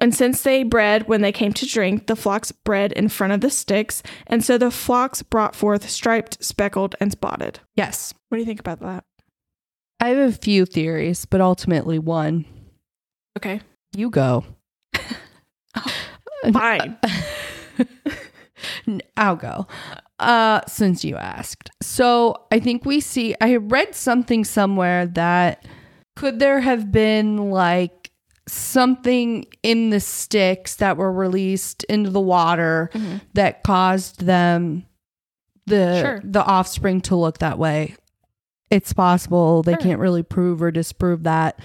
[0.00, 3.42] And since they bred when they came to drink, the flocks bred in front of
[3.42, 7.60] the sticks, and so the flocks brought forth striped, speckled, and spotted.
[7.76, 8.14] yes.
[8.28, 9.04] What do you think about that?
[10.00, 12.46] I have a few theories, but ultimately one.
[13.36, 13.60] Okay,
[13.94, 14.44] You go.
[16.52, 16.96] fine.
[18.86, 19.66] N- I'll go.
[20.18, 21.70] Uh since you asked.
[21.82, 25.66] So, I think we see I read something somewhere that
[26.16, 27.99] could there have been like
[28.50, 33.20] something in the sticks that were released into the water Mhm.
[33.34, 34.84] that caused them
[35.66, 36.20] the Sure.
[36.24, 37.94] the offspring to look that way.
[38.70, 39.80] It's possible they Sure.
[39.80, 41.58] can't really prove or disprove that.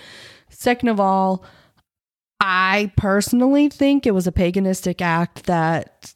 [0.49, 1.43] Second of all,
[2.39, 6.13] I personally think it was a paganistic act that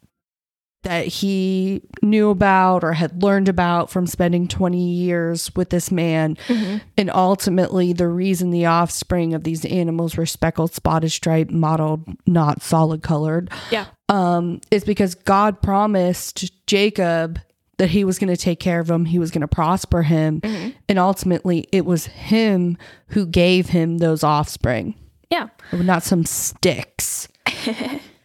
[0.84, 6.38] that he knew about or had learned about from spending 20 years with this man
[6.48, 6.82] Mhm.
[6.98, 12.62] and ultimately the reason the offspring of these animals were speckled spotted striped mottled not
[12.62, 13.86] solid colored Yeah.
[14.08, 17.39] um is because god promised jacob
[17.78, 20.39] that he was going to take care of him he was going to prosper him
[20.42, 20.74] Mhm.
[20.88, 22.78] and ultimately it was him
[23.10, 24.96] who gave him those offspring
[25.30, 25.48] Yeah.
[25.74, 27.28] not some sticks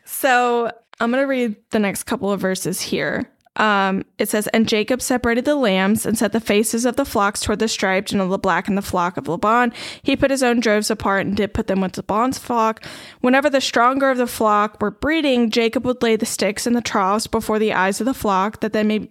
[0.07, 3.31] So I'm going to read the next couple of verses here.
[3.57, 7.41] Um, it says, And Jacob separated the lambs and set the faces of the flocks
[7.41, 9.73] toward the striped and of the black and the flock of Laban.
[10.03, 12.85] He put his own droves apart and did put them with Laban's flock.
[13.21, 16.81] Whenever the stronger of the flock were breeding, Jacob would lay the sticks in the
[16.81, 19.11] troughs before the eyes of the flock, that they may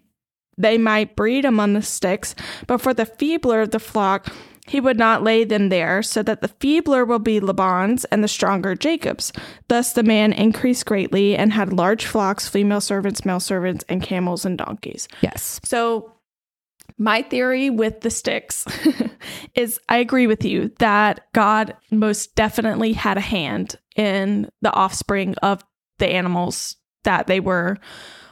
[0.56, 2.36] they might breed among the sticks,
[2.67, 4.32] but for the feebler of the flock,
[4.65, 8.28] he would not lay them there, so that the feebler will be Laban's and the
[8.28, 9.34] stronger Jacob's.
[9.67, 14.45] Thus the man increased greatly and had large flocks, female servants, male servants, and camels
[14.45, 15.08] and donkeys.
[15.21, 16.12] yes So,
[16.97, 18.65] my theory with the sticks
[19.56, 25.36] is I agree with you that God most definitely had a hand in the offspring
[25.41, 25.63] of
[25.99, 27.78] the animals that they were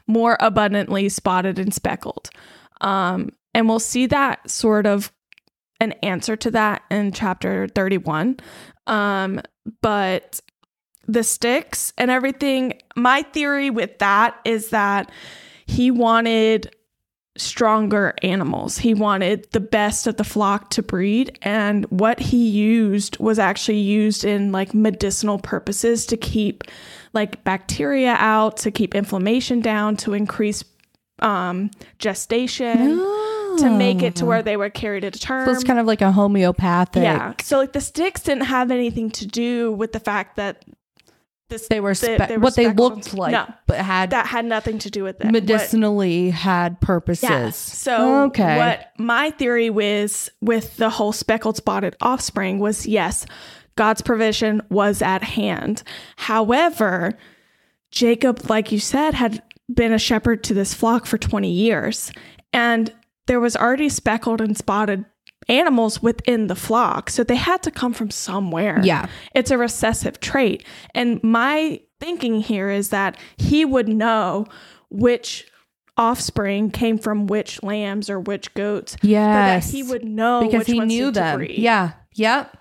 [0.07, 2.29] more abundantly spotted and speckled.
[2.81, 5.11] Um, and we'll see that sort of
[5.81, 8.37] an answer to that in chapter 31.
[8.87, 9.41] Um,
[9.81, 10.39] but
[11.07, 15.11] the sticks and everything, my theory with that is that
[15.65, 16.73] he wanted
[17.35, 18.77] stronger animals.
[18.77, 21.39] He wanted the best of the flock to breed.
[21.41, 26.63] And what he used was actually used in like medicinal purposes to keep
[27.13, 30.63] like bacteria out, to keep inflammation down, to increase
[31.19, 32.99] um, gestation,
[33.57, 34.41] to make it to where oh.
[34.41, 35.45] they were carried to term.
[35.45, 37.33] so it's kind of like a homeopathic yeah.
[37.41, 40.63] So like the sticks didn't have anything to do with the fact that
[41.49, 43.45] this they were spe- they were what they looked like No.
[43.67, 45.25] but had that had nothing to do with it.
[45.25, 47.49] What- medicinally had purposes Yeah.
[47.51, 48.57] So Okay.
[48.57, 53.25] what my theory was with the whole speckled spotted offspring was yes,
[53.75, 55.83] God's provision was at hand.
[56.15, 57.17] However,
[57.91, 62.11] Jacob, like you said, had been a shepherd to this flock for 20 years,
[62.53, 62.93] and
[63.27, 65.05] there was already speckled and spotted
[65.47, 67.09] animals within the flock.
[67.09, 68.79] So they had to come from somewhere.
[68.83, 69.07] Yeah.
[69.33, 70.65] It's a recessive trait.
[70.93, 74.45] And my thinking here is that he would know
[74.89, 75.47] which
[75.97, 78.95] offspring came from which lambs or which goats.
[79.63, 81.45] so that he would know because which he knew them.
[81.49, 81.93] Yeah.
[82.13, 82.57] Yep.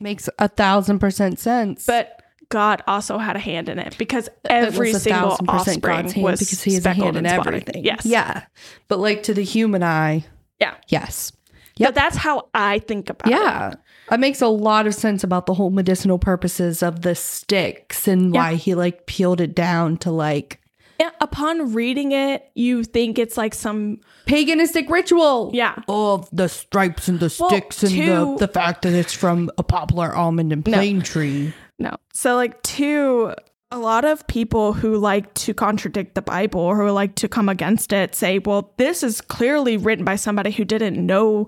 [0.00, 1.84] Makes a thousand percent sense.
[1.86, 2.19] But
[2.50, 6.62] God also had a hand in it because every a single offspring God's was because
[6.62, 7.84] he has a hand in everything.
[7.84, 8.04] Yes.
[8.04, 8.44] Yeah.
[8.88, 10.24] But like to the human eye.
[10.60, 10.74] Yeah.
[10.88, 11.32] Yes.
[11.78, 11.94] So Yep.
[11.94, 13.36] that's how I think about it.
[13.36, 13.72] Yeah.
[14.10, 18.34] That makes a lot of sense about the whole medicinal purposes of the sticks and
[18.34, 18.40] Yeah.
[18.50, 20.60] why he like peeled it down to like
[20.98, 25.50] Yeah, Upon reading it, you think it's like some paganistic ritual.
[25.54, 25.76] yeah.
[25.88, 28.04] Oh, the stripes and the Well, sticks and two-
[28.38, 30.72] the, the fact that it's from a poplar, almond, and No.
[30.76, 31.54] plane tree.
[31.80, 31.96] No.
[32.12, 33.34] So like two
[33.72, 37.48] a lot of people who like to contradict the Bible or who like to come
[37.48, 41.46] against it say, well, this is clearly written by somebody who didn't know,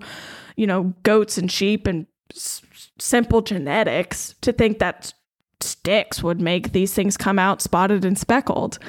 [0.55, 2.61] you know, goats and sheep and s-
[2.97, 5.13] simple genetics to think that
[5.59, 8.79] sticks would make these things come out spotted and speckled.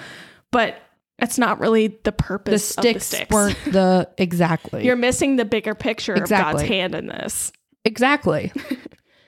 [0.53, 0.77] But
[1.19, 3.31] it's not really the The purpose sticks, of the sticks.
[3.35, 4.85] weren't the exactly.
[4.85, 7.51] You're missing the bigger picture of God's hand in this.
[7.85, 8.53] exactly.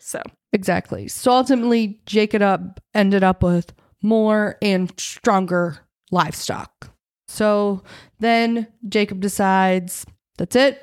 [0.07, 0.23] So
[0.57, 1.07] Exactly.
[1.07, 5.77] So ultimately, Jacob up ended up with more and stronger
[6.11, 6.91] livestock.
[7.29, 7.83] So
[8.21, 10.07] then Jacob decides,
[10.39, 10.83] that's it,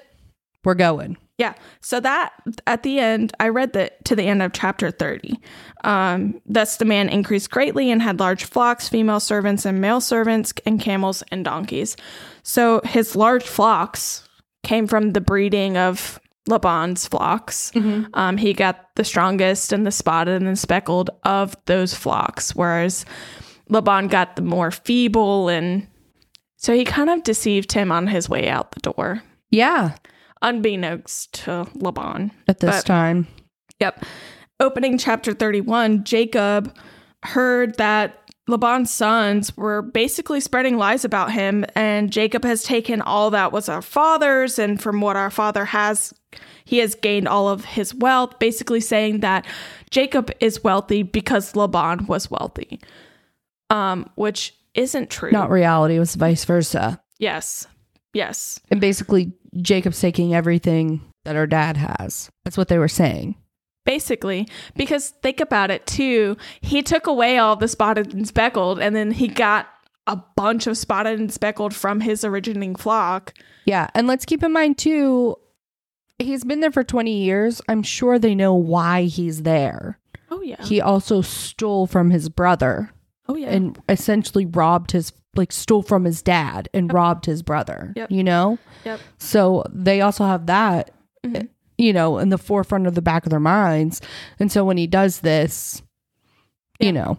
[0.64, 1.18] we're going.
[1.40, 1.56] Yeah.
[1.82, 2.34] So that
[2.68, 5.40] at the end, I read that to the end of chapter 30.
[5.84, 10.54] Um, thus the man increased greatly and had large flocks, female servants and male servants,
[10.68, 11.98] and camels and donkeys.
[12.44, 14.30] So his large flocks
[14.62, 17.72] came from the breeding of Laban's flocks.
[18.14, 23.06] Um, he got the strongest and the spotted and the speckled of those flocks, whereas
[23.70, 25.88] Laban got the more feeble and
[26.58, 29.96] so he kind of deceived him on his way out the door, Yeah,
[30.42, 32.32] unbeknownst to Laban.
[32.48, 33.28] at this But- time.
[33.80, 34.06] Yep.
[34.60, 36.74] Opening chapter 31, Jacob
[37.24, 43.30] heard that Laban's sons were basically spreading lies about him, and Jacob has taken all
[43.32, 46.14] that was our father's, and from what our father has,
[46.66, 49.46] he has gained all of his wealth, basically saying that
[49.92, 52.82] Jacob is wealthy because Laban was wealthy.
[53.70, 55.32] Um, which isn't true.
[55.32, 57.02] Not reality, it was vice versa.
[57.20, 57.68] yes.
[58.14, 58.60] Yes.
[58.70, 62.30] And basically, Jacob's taking everything that our dad has.
[62.44, 63.36] That's what they were saying.
[63.86, 66.38] Basically, because think about it too.
[66.62, 69.68] He took away all the spotted and speckled, and then he got
[70.08, 73.34] a bunch of spotted and speckled from his originating flock.
[73.66, 73.88] Yeah.
[73.96, 75.36] And let's keep in mind, too,
[76.20, 77.62] he's been there for 20 years.
[77.70, 80.00] I'm sure they know why he's there.
[80.32, 80.64] Oh yeah.
[80.64, 82.90] He also stole from his brother.
[83.30, 83.50] oh yeah.
[83.52, 88.12] and essentially robbed his like stole from his dad and robbed his brother Yep.
[88.12, 89.00] you know Yep.
[89.18, 90.92] so they also have that
[91.26, 91.48] Mhm.
[91.78, 94.02] You know in the forefront of the back of their minds
[94.40, 95.82] and so when he does this
[96.80, 96.88] Yeah.
[96.88, 97.18] you know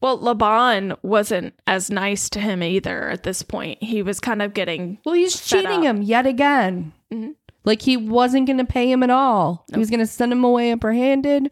[0.00, 3.82] well, Laban wasn't as nice to him either at this point.
[3.82, 5.82] He was kind of getting well he's cheating up.
[5.82, 7.34] him yet again Mhm.
[7.64, 10.44] like he wasn't going to pay him at all he was going to send him
[10.44, 11.50] away empty handed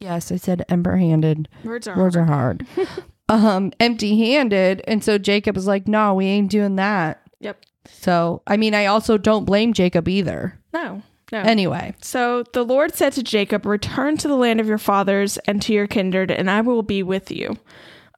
[0.00, 2.66] yes i said empty handed words are words are hard
[3.28, 7.64] um empty handed and so jacob was like no we ain't doing that Yep.
[7.88, 10.58] So, I mean, I also don't blame Jacob either.
[10.72, 11.02] No.
[11.32, 11.40] No.
[11.40, 15.60] Anyway, So the Lord said to Jacob, Return to the land of your fathers and
[15.62, 17.56] to your kindred, and I will be with you.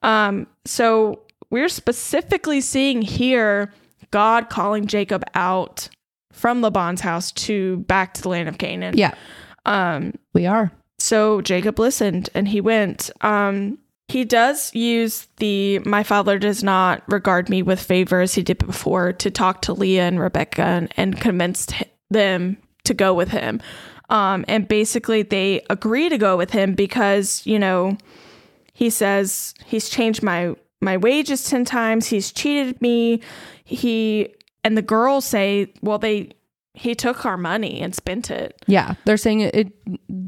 [0.03, 3.73] Um, so we're specifically seeing here
[4.11, 5.89] God calling Jacob out
[6.31, 8.95] from Laban's house to back to the land of Canaan.
[8.97, 9.13] yeah,
[9.65, 10.71] Um, we are.
[10.99, 13.09] so Jacob listened and he went.
[13.21, 18.41] Um, he does use the my father does not regard me with favor as he
[18.43, 21.73] did before to talk to Leah and Rebecca and, and convinced
[22.09, 22.57] them
[22.89, 23.61] to go with him.
[24.09, 27.97] Um, and basically they agree to go with him because, you know,
[28.73, 33.21] he says he's changed my my wages 10 times, he's cheated me.
[33.65, 34.33] He
[34.63, 36.31] and the girls say, well they
[36.73, 38.55] he took our money and spent it.
[38.67, 39.73] Yeah, they're saying it, it.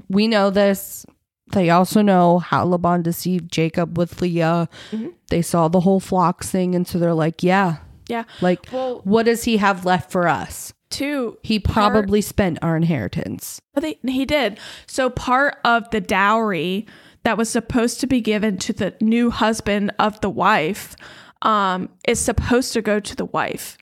[0.10, 1.06] We know this.
[1.54, 4.68] They also know how Laban deceived Jacob with Leah.
[4.92, 5.14] Mhm.
[5.30, 7.78] They saw the whole flocks thing, and so they're like, "Yeah,
[8.10, 8.24] Yeah.
[8.42, 10.74] like, Well, what does he have left for us?
[10.92, 14.60] Two He Part- probably spent our inheritance." But they, he did.
[14.88, 16.86] So part of the dowry
[17.24, 20.96] that was supposed to be given to the new husband of the wife
[21.42, 23.78] um, is supposed to go to the wife.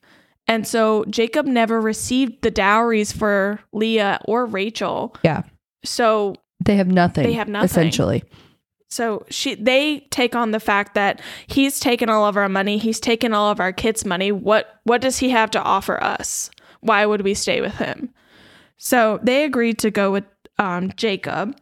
[0.46, 5.14] And so Jacob never received the dowries for Leah or Rachel.
[5.22, 5.42] Yeah,
[5.84, 6.34] So
[6.64, 7.24] They have nothing.
[7.24, 7.66] They have nothing.
[7.66, 8.24] Essentially.
[8.88, 12.98] So she they take on the fact that he's taken all of our money, he's
[12.98, 14.32] taken all of our kids' money.
[14.32, 16.50] What what does he have to offer us?
[16.80, 18.12] Why would we stay with him?
[18.76, 20.24] So they agreed to go with
[20.58, 21.56] um, Jacob.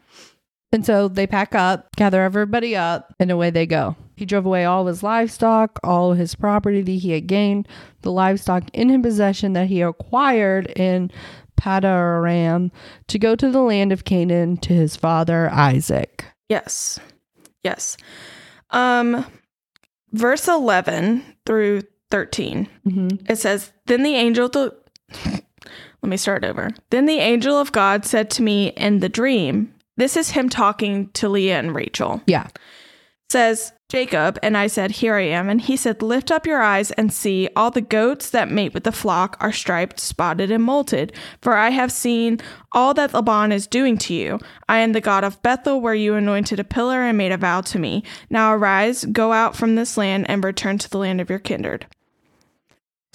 [0.71, 3.97] And so they pack up, gather everybody up, and away they go.
[4.17, 7.67] He drove away all his livestock, all his property that he had gained,
[8.03, 11.11] the livestock in his possession that he acquired in
[11.59, 12.71] Padanaram
[13.07, 16.25] to go to the land of Canaan to his father Isaac.
[16.49, 16.99] Yes.
[17.63, 17.97] Yes.
[18.71, 19.25] Um
[20.13, 22.69] verse 11 through 13.
[22.87, 23.27] Mm-hmm.
[23.31, 24.73] It says, Then the angel, th-
[26.03, 26.71] let me start over.
[26.91, 31.09] Then the angel of God said to me in the dream, This is him talking
[31.11, 32.23] to Leah and Rachel.
[32.27, 32.49] Yeah.
[33.31, 35.49] Says, Jacob, and I said, Here I am.
[35.49, 38.85] And he said, Lift up your eyes and see, all the goats that mate with
[38.85, 41.15] the flock are striped, spotted, and molted.
[41.41, 42.39] For I have seen
[42.73, 44.39] all that Laban is doing to you.
[44.69, 47.63] I am the God of Bethel, where you anointed a pillar and made a vow
[47.63, 48.03] to me.
[48.29, 51.87] Now arise, go out from this land, and return to the land of your kindred.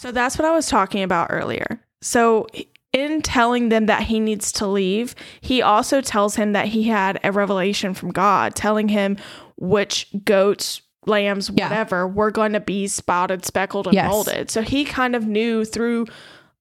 [0.04, 1.80] So that's what I was talking about earlier.
[2.01, 2.47] So,
[2.91, 7.22] in telling them that he needs to leave, he also tells him that he had
[7.24, 9.16] a revelation from God telling him
[9.56, 11.70] which goats, lambs, Yeah.
[11.70, 14.10] whatever, were going to be spotted, speckled, and Yes.
[14.12, 14.51] molded.
[14.51, 16.12] So he kind of knew through God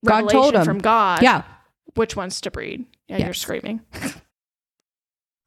[0.04, 0.64] revelation told him.
[0.64, 1.42] from God Yeah.
[1.96, 2.86] which ones to breed.
[3.08, 3.80] Yeah, you're screaming.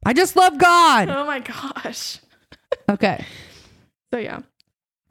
[0.06, 1.08] I just love God.
[1.10, 2.20] Oh my gosh.
[2.90, 3.24] Okay.
[4.14, 4.42] So yeah.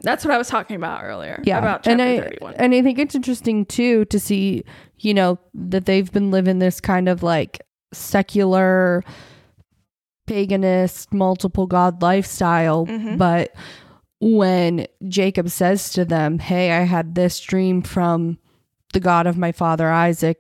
[0.00, 1.40] That's what I was talking about earlier.
[1.44, 1.58] Yeah.
[1.58, 2.54] About and chapter I 31.
[2.54, 4.64] and I think it's interesting too to see,
[4.98, 7.60] you know, that they've been living this kind of like
[7.92, 9.02] secular
[10.28, 13.18] paganist multiple god lifestyle, Mhm.
[13.18, 13.52] but
[14.20, 18.38] when Jacob says to them, "Hey, I had this dream from
[18.94, 20.38] the God of my father Isaac,"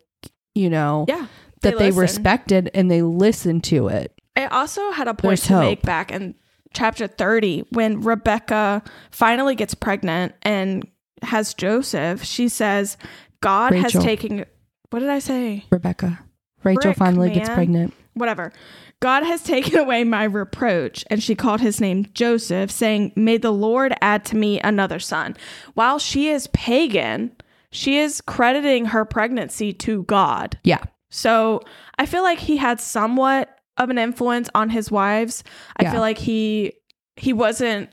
[0.54, 1.26] you know, yeah.
[1.60, 2.00] that they listen.
[2.00, 4.12] respected and they listened to it.
[4.36, 5.86] I also had a point There's to make hope.
[5.86, 6.34] back in
[6.74, 10.86] chapter 30 when Rebecca finally gets pregnant and
[11.22, 12.22] has Joseph.
[12.22, 12.96] She says,
[13.40, 13.90] God Rachel.
[14.00, 14.44] has taken,
[14.90, 15.64] what did I say?
[15.70, 16.20] Rebecca.
[16.62, 17.94] Rachel finally gets pregnant.
[18.14, 18.52] Whatever.
[19.00, 21.04] God has taken away my reproach.
[21.10, 25.36] And she called his name Joseph, saying, May the Lord add to me another son.
[25.74, 27.32] While she is pagan,
[27.70, 30.58] she is crediting her pregnancy to God.
[30.64, 30.84] Yeah.
[31.10, 31.60] So
[31.98, 35.42] I feel like he had somewhat of an influence on his wives.
[35.76, 35.92] I Yeah.
[35.92, 36.72] feel like he
[37.16, 37.90] he wasn't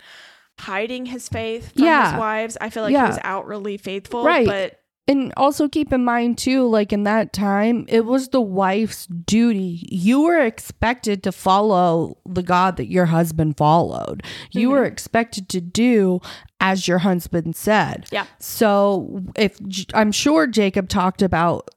[0.60, 2.12] hiding his faith from Yeah.
[2.12, 2.58] his wives.
[2.60, 3.04] I feel like Yeah.
[3.06, 4.24] he was outwardly faithful.
[4.24, 4.46] Right.
[4.46, 4.78] But
[5.08, 9.86] And also keep in mind too, like in that time, it was the wife's duty.
[9.92, 14.24] You were expected to follow the God that your husband followed.
[14.52, 14.94] You were mm-hmm.
[14.94, 16.22] expected to do
[16.60, 18.06] as your husband said.
[18.12, 18.26] Yeah.
[18.40, 19.58] So if
[19.94, 21.70] i'm sure Jacob talked about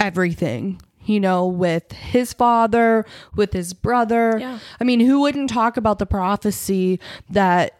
[0.00, 3.04] everything, you know, with his father,
[3.34, 4.36] with his brother.
[4.38, 4.58] yeah.
[4.80, 7.00] I mean, who wouldn't talk about the prophecy
[7.30, 7.74] that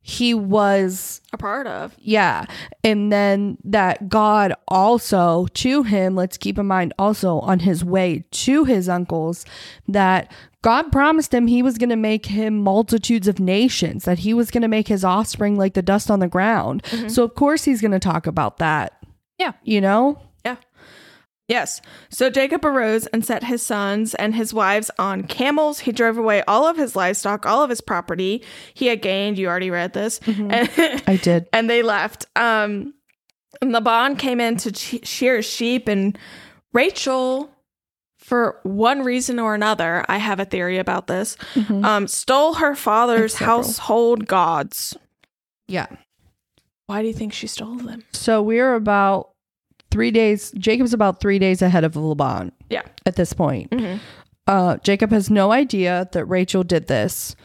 [0.00, 1.94] he was A part of.
[1.98, 2.46] yeah.
[2.82, 8.24] And then that God also to him, let's keep in mind also on his way
[8.30, 9.44] to his uncles,
[9.86, 14.32] that God promised him he was going to make him multitudes of nations, that he
[14.32, 16.84] was going to make his offspring like the dust on the ground.
[16.84, 17.08] Mm-hmm.
[17.08, 18.94] So, of course, he's going to talk about that.
[19.38, 19.52] Yeah.
[19.62, 20.22] You know?
[21.48, 21.80] Yes.
[22.10, 25.80] So Jacob arose and set his sons and his wives on camels.
[25.80, 28.44] He drove away all of his livestock, all of his property
[28.74, 29.38] he had gained.
[29.38, 30.20] You already read this.
[30.26, 30.70] And,
[31.06, 31.48] I did.
[31.52, 32.26] and they left.
[32.36, 32.92] Um,
[33.62, 36.18] and Laban came in to che- shear sheep, and
[36.74, 37.50] Rachel,
[38.18, 41.82] for one reason or another, I have a theory about this, Mhm.
[41.84, 44.96] um, stole her father's household gods.
[45.66, 45.86] yeah.
[46.86, 48.04] Why do you think she stole them?
[48.12, 49.30] So, we're about
[49.90, 52.82] three days, Jacob's about three days ahead of Laban Yeah.
[53.06, 53.70] at this point.
[53.70, 54.00] Mhm.
[54.46, 57.36] Uh, Jacob has no idea that Rachel did this.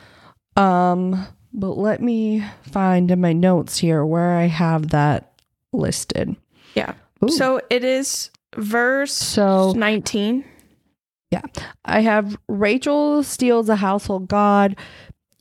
[0.55, 5.33] Um, but let me find in my notes here where I have that
[5.73, 6.35] listed.
[6.75, 6.93] Yeah.
[7.23, 7.29] Ooh.
[7.29, 10.43] So it is verse So 19.
[11.31, 11.41] Yeah.
[11.85, 14.75] I have Rachel steals a household god.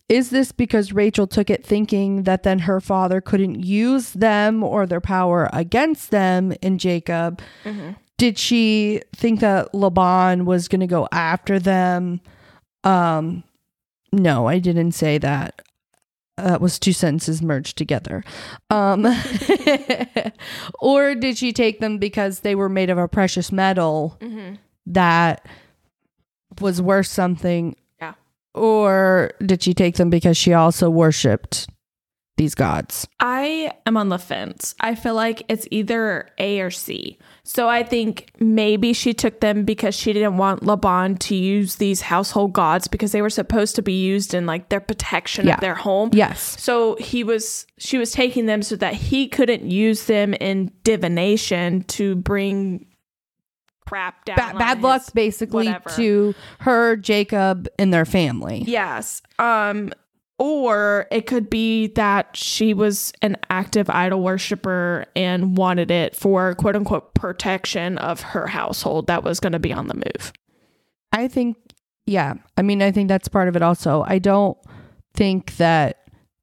[0.09, 4.87] Is this because Rachel took it thinking that then her father couldn't use them or
[4.87, 7.41] their power against them in Jacob?
[7.65, 7.97] Mhm.
[8.19, 12.21] Did she think that Laban was going to go after them?
[12.85, 13.45] Um
[14.13, 15.63] no, I didn't say that.
[16.37, 18.23] That was two sentences merged together.
[18.71, 19.07] Um
[20.81, 24.55] or did she take them because they were made of a precious metal Mm-hmm.
[24.87, 25.47] that
[26.61, 27.77] was worth something?
[28.55, 31.69] Or did she take them because she also worshipped
[32.39, 33.07] these gods.
[33.21, 34.75] I am on the fence.
[34.81, 37.19] I feel like it's either A or C.
[37.45, 42.01] So I think maybe she took them because she didn't want Laban to use these
[42.01, 45.55] household gods because they were supposed to be used in like their protection Yeah.
[45.55, 46.11] of their home.
[46.15, 46.57] Yes.
[46.61, 51.83] So he was she was taking them so that he couldn't use them in divination
[51.85, 52.87] to bring
[53.87, 54.37] crap down.
[54.37, 55.91] Ba- on bad luck basically whatever.
[55.91, 58.65] to her, Jacob, and their family.
[58.67, 59.23] Yes.
[59.39, 59.93] Um
[60.39, 66.55] or it could be that she was an active idol worshiper and wanted it for
[66.57, 70.33] quote unquote protection of her household that was going to be on the move.
[71.13, 71.57] I think,
[72.07, 72.35] yeah.
[72.57, 74.03] I mean, I think that's part of it also.
[74.05, 74.59] I don't
[75.15, 75.99] think that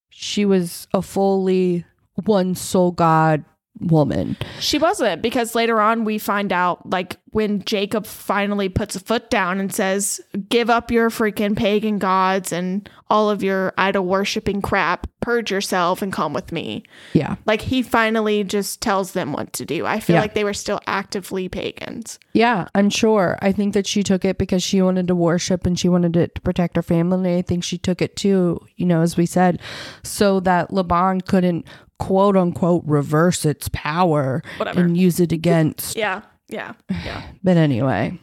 [0.10, 1.84] she was a fully
[2.26, 3.44] one soul God
[3.80, 4.36] woman.
[4.60, 9.30] She wasn't because later on we find out like when Jacob finally puts a foot
[9.30, 10.20] down and says,
[10.50, 15.08] "Give up your freaking pagan gods and all of your idol worshiping crap.
[15.22, 17.36] Purge yourself and come with me." Yeah.
[17.46, 19.86] Like he finally just tells them what to do.
[19.86, 20.22] I feel Yeah.
[20.22, 22.20] like they were still actively pagans.
[22.34, 23.38] Yeah, I'm sure.
[23.42, 26.36] I think that she took it because she wanted to worship and she wanted it
[26.36, 27.38] to protect her family.
[27.38, 29.60] I think she took it too, you know, as we said,
[30.04, 31.66] so that Laban couldn't
[32.00, 34.82] quote unquote reverse its power Whatever.
[34.82, 35.96] and use it against.
[35.98, 37.24] Yeah, yeah, yeah.
[37.44, 38.18] But anyway,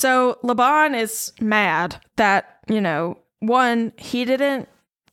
[0.00, 4.68] So Laban is mad that, you know, one, he didn't,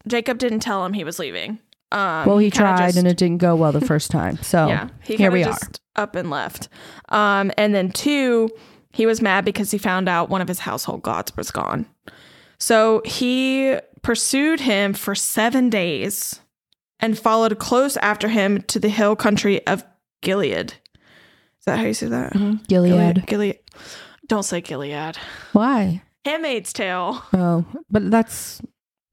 [0.07, 1.59] Jacob didn't tell him he was leaving.
[1.91, 4.37] Um, well, he kinda tried just- and it didn't go well the first time.
[4.41, 5.47] So yeah, he here we are.
[5.47, 6.67] just up and left.
[7.09, 8.49] Um, and then two,
[8.91, 11.85] he was mad because he found out one of his household gods was gone.
[12.59, 16.39] So he pursued him for seven days
[16.99, 19.83] and followed close after him to the hill country of
[20.21, 20.71] Gilead.
[20.73, 22.33] Is that how you say that?
[22.33, 22.67] Mhm.
[22.67, 23.25] Gilead.
[23.27, 23.59] Gilead.
[24.27, 25.17] Don't say Gilead.
[25.53, 26.01] Why?
[26.25, 27.23] Handmaid's Tale.
[27.33, 28.61] Oh, but that's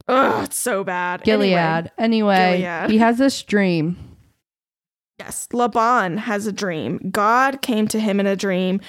[0.09, 1.22] Ugh, it's so bad.
[1.22, 1.53] Gilead.
[1.53, 2.91] Anyway, Anyway, Gilead.
[2.91, 3.97] he has this dream.
[5.18, 7.09] yes, Laban has a dream.
[7.11, 8.80] God came to him in a dream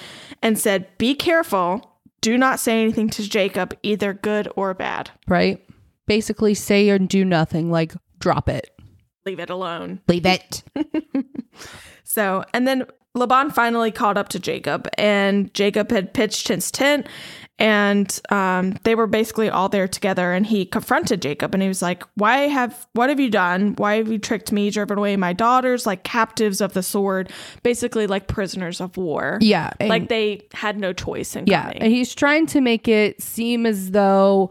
[0.42, 1.92] and said, Be careful.
[2.20, 5.10] Do not say anything to Jacob, either good or bad.
[5.28, 5.62] right?
[6.06, 8.70] Basically, say and do nothing, like drop it,
[9.26, 10.00] Leave it alone.
[10.08, 10.62] leave it.
[12.08, 17.08] So, and then Laban finally caught up to Jacob, and Jacob had pitched his tent,
[17.58, 20.32] and um, they were basically all there together.
[20.32, 23.74] And he confronted Jacob, and he was like, "Why have what have you done?
[23.76, 27.30] Why have you tricked me, driven away my daughters like captives of the sword,
[27.62, 29.38] basically like prisoners of war?
[29.42, 33.20] Yeah, like they had no choice in yeah, coming." and he's trying to make it
[33.20, 34.50] seem as though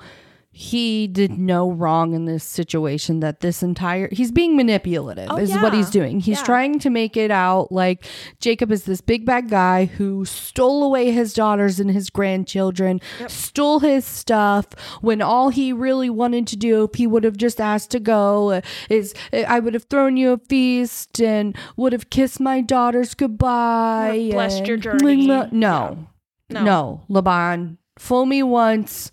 [0.58, 3.20] he did no wrong in this situation.
[3.20, 6.22] That this entire he's being manipulative Oh, is what he's doing.
[6.22, 6.45] He's Yeah.
[6.45, 8.06] trying to make it out like
[8.39, 13.80] Jacob is this big bad guy who stole away his daughters and his grandchildren, stole
[13.80, 14.68] his stuff
[15.01, 18.51] when all he really wanted to do, if he would have just asked to go,
[18.51, 22.62] uh, is uh, I would have thrown you a feast and would have kissed my
[22.62, 24.30] daughters goodbye.
[24.32, 25.28] Blessed your journey.
[25.28, 26.08] No, No.
[26.49, 29.12] no, Laban, fool me once,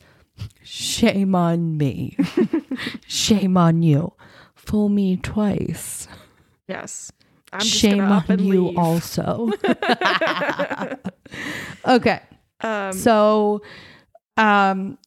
[0.73, 2.16] shame on me.
[3.07, 4.12] shame on you.
[4.55, 6.09] Fool me twice.
[6.68, 7.12] yes,
[7.53, 8.79] I'm just shame on you leave.
[8.79, 9.51] also.
[11.87, 12.20] okay.
[12.61, 13.61] Um, So
[14.37, 14.99] um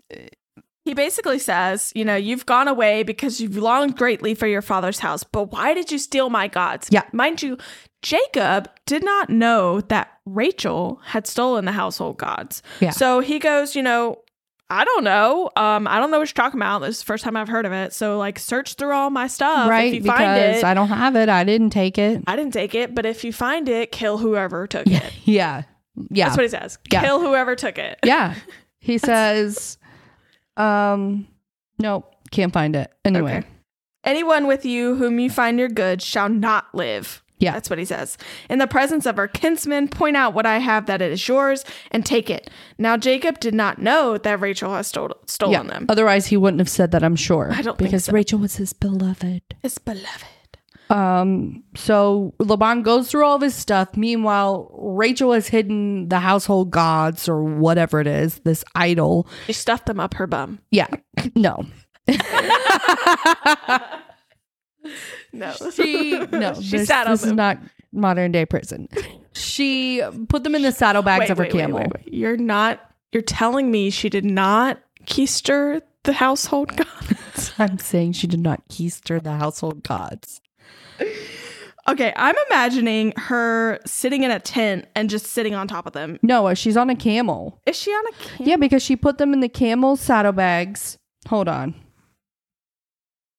[0.84, 5.00] He basically says, you know, you've gone away because you've longed greatly for your father's
[5.00, 6.90] house, but why did you steal my gods?
[6.92, 7.04] Yeah.
[7.12, 7.58] Mind you,
[8.04, 12.62] Jacob did not know that Rachel had stolen the household gods.
[12.82, 12.92] Yeah.
[12.92, 14.20] So he goes, you know,
[14.70, 15.52] I don't know.
[15.56, 16.80] Um, I don't know what you're talking about.
[16.80, 17.94] This is the first time I've heard of it.
[17.94, 19.70] So like search through all my stuff.
[19.70, 20.64] right If you because find it.
[20.64, 21.30] I don't have it.
[21.30, 22.24] I didn't take it.
[22.26, 25.04] I didn't take it, but if you find it, kill whoever took it.
[25.26, 25.64] Yeah.
[26.10, 26.26] Yeah.
[26.26, 26.78] That's what he says.
[26.92, 27.02] Yeah.
[27.02, 28.00] Kill whoever took it.
[28.04, 28.36] yeah.
[28.80, 29.78] He says
[30.58, 31.28] um
[31.80, 32.92] nope, can't find it.
[33.04, 33.38] Anyway.
[33.38, 33.48] Okay.
[34.04, 37.24] Anyone with you whom you find your goods shall not live.
[37.40, 37.52] Yeah.
[37.52, 38.18] That's what he says.
[38.50, 41.66] In the presence of our kinsmen, point out what I have that it is yours
[41.92, 42.50] and take it.
[42.78, 45.86] Now Jacob did not know that Rachel has stole, stolen them.
[45.90, 47.04] Otherwise, he wouldn't have said that.
[47.04, 47.50] I'm sure.
[47.52, 48.14] I don't because so.
[48.14, 49.42] Rachel was his beloved.
[49.64, 50.26] His beloved.
[50.90, 51.64] Um.
[51.76, 53.98] So Laban goes through all of his stuff.
[53.98, 59.28] Meanwhile, Rachel has hidden the household gods or whatever it is, this idol.
[59.48, 60.60] She stuffed them up her bum.
[60.72, 60.88] Yeah.
[61.36, 61.66] No.
[65.34, 65.54] No.
[65.74, 66.54] she no.
[66.62, 67.58] She this, sat on this is not
[67.92, 68.88] modern day prison.
[69.38, 71.80] She put them in the saddlebags Wait, of her wait, camel.
[71.80, 72.08] wait.
[72.14, 72.80] You're not,
[73.12, 77.52] you're telling me she did not keister the household gods?
[77.60, 80.40] I'm saying she did not keister the household gods.
[81.90, 86.18] okay, I'm imagining her sitting in a tent and just sitting on top of them.
[86.24, 87.60] No, uh, she's on a camel.
[87.66, 88.48] Is she on a camel?
[88.48, 90.98] Yeah, because she put them in the camel saddlebags.
[91.28, 91.76] Hold on.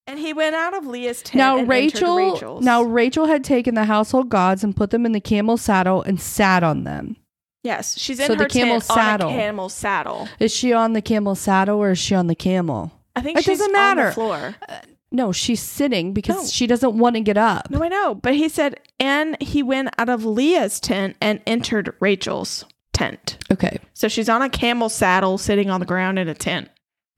[0.07, 1.35] And he went out of Leah's tent.
[1.35, 2.63] Now and entered Rachel Rachel's.
[2.63, 6.19] now Rachel had taken the household gods and put them in the camel saddle and
[6.19, 7.17] sat on them.
[7.63, 9.29] yes, she's in So the her camel tent saddle.
[9.29, 10.27] camel saddle.
[10.39, 12.91] Is she on the camel saddle or is she on the camel?
[13.15, 14.07] I think It she's doesn't on matter.
[14.07, 14.55] the floor.
[14.69, 14.75] Uh,
[15.11, 16.45] no, she's sitting because No.
[16.45, 17.69] she doesn't want to get up.
[17.69, 21.93] No, I know, but he said, and he went out of Leah's tent and entered
[21.99, 23.37] Rachel's tent.
[23.51, 23.79] Okay.
[23.93, 26.69] So she's on a camel saddle, sitting on the ground in a tent,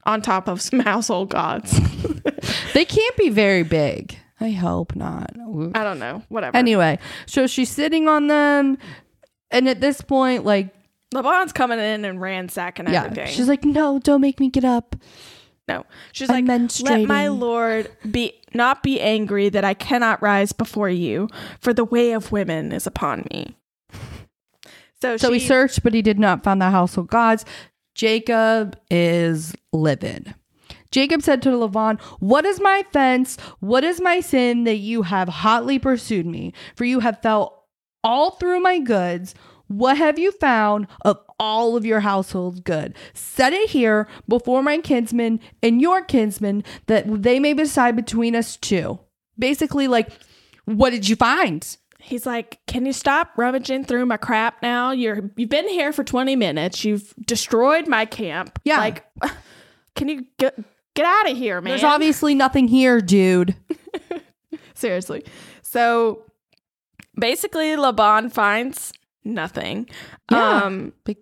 [0.04, 1.78] on top of some household gods.
[2.72, 4.16] They can't be very big.
[4.40, 5.30] I hope not.
[5.74, 6.56] I don't know, whatever.
[6.56, 8.78] Anyway, so she's sitting on them
[9.50, 10.72] and at this point like
[11.14, 13.26] LeBron's coming in and ransacking yeah, everything.
[13.28, 14.96] she's like, "No, don't make me get up."
[15.70, 17.28] no, she's I'm like, let my.
[17.28, 21.28] Lord be not be angry that I cannot rise before you,
[21.60, 23.56] for the way of women is upon me.
[25.02, 27.46] So, So she, he searched, but he did not find the household gods.
[28.00, 30.34] Jacob is livid.
[30.90, 33.36] Jacob said to Laban, What is my offense?
[33.58, 36.54] What is my sin that you have hotly pursued me?
[36.76, 37.62] For you have felt
[38.02, 39.34] all through my goods.
[39.66, 42.96] What have you found of all of your household good?
[43.12, 48.56] Set it here before my kinsmen and your kinsmen that they may decide between us
[48.56, 48.98] two.
[49.38, 50.08] Basically, like,
[50.64, 51.76] what did you find?
[52.02, 54.90] He's like, "Can you stop rummaging through my crap now?
[54.90, 56.84] You're you've been here for 20 minutes.
[56.84, 58.58] You've destroyed my camp.
[58.64, 58.78] Yeah.
[58.78, 59.04] Like
[59.94, 60.58] can you get
[60.94, 63.54] get out of here, man?" There's obviously nothing here, dude.
[64.74, 65.24] Seriously.
[65.62, 66.24] So
[67.18, 68.92] basically Laban finds
[69.24, 69.88] nothing.
[70.30, 70.62] Yeah.
[70.64, 71.18] Um Big-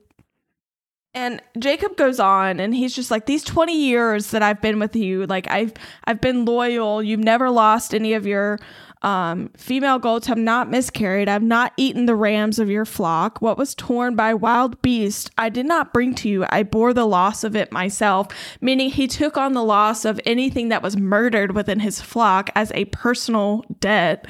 [1.18, 4.94] and Jacob goes on and he's just like these 20 years that I've been with
[4.94, 5.72] you like I've
[6.04, 7.02] I've been loyal.
[7.02, 8.60] You've never lost any of your
[9.02, 10.28] um, female goats.
[10.28, 11.28] Have not miscarried.
[11.28, 13.42] I've not eaten the rams of your flock.
[13.42, 16.46] What was torn by wild beast I did not bring to you.
[16.50, 18.28] I bore the loss of it myself
[18.60, 22.70] meaning he took on the loss of anything that was murdered within his flock as
[22.76, 24.28] a personal debt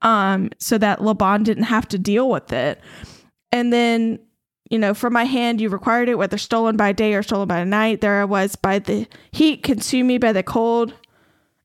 [0.00, 2.80] um, so that Laban didn't have to deal with it.
[3.52, 4.18] And then
[4.70, 7.64] you know, from my hand you required it, whether stolen by day or stolen by
[7.64, 8.00] night.
[8.00, 10.94] There I was by the heat, consumed me by the cold,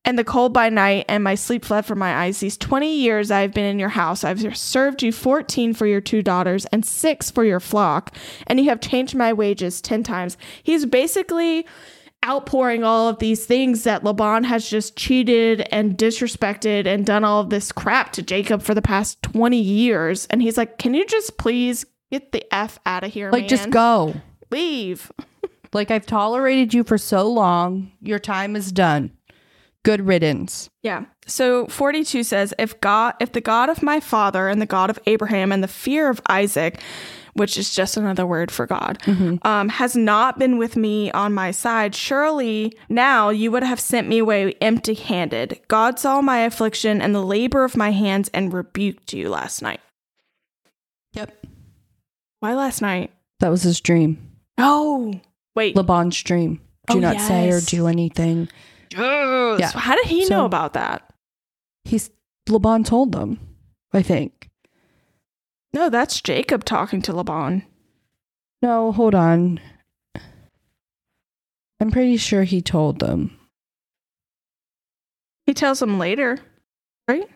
[0.03, 2.39] and the cold by night, and my sleep fled from my eyes.
[2.39, 4.23] These 20 years I have been in your house.
[4.23, 8.15] I've served you 14 for your two daughters and six for your flock,
[8.47, 10.37] and you have changed my wages 10 times.
[10.63, 11.65] He's basically
[12.25, 17.41] outpouring all of these things that Laban has just cheated and disrespected and done all
[17.41, 20.25] of this crap to Jacob for the past 20 years.
[20.27, 23.31] And he's like, Can you just please get the F out of here?
[23.31, 24.15] Like, just go.
[24.51, 25.11] leave.
[25.73, 27.91] Like, I've tolerated you for so long.
[28.01, 29.11] Your time is done.
[29.83, 30.69] Good riddance.
[30.81, 31.05] Yeah.
[31.27, 34.97] So 42 says, if God, if the God of my father and the God of
[35.07, 36.79] Abraham and the fear of Isaac,
[37.33, 38.97] which is just another word for God,
[39.43, 44.07] um, has not been with me on my side, surely now you would have sent
[44.07, 45.59] me away empty handed.
[45.67, 49.81] God saw my affliction and the labor of my hands and rebuked you last night.
[51.11, 51.45] Yep.
[52.39, 53.11] Why last night?
[53.39, 54.31] That was his dream.
[54.57, 55.19] Oh,
[55.55, 55.75] wait.
[55.75, 56.61] Laban's dream.
[56.87, 58.49] Do Oh, not say or do anything.
[58.91, 59.59] Yes.
[59.59, 59.71] Yeah.
[59.79, 61.13] How did he So- know about that?
[61.83, 62.09] He's
[62.49, 63.39] Laban told them,
[63.93, 64.49] I think.
[65.73, 67.63] No, that's Jacob talking to Laban.
[68.61, 69.59] No, hold on.
[71.79, 73.37] I'm pretty sure he told them.
[75.45, 76.39] He tells them later,
[77.07, 77.29] right?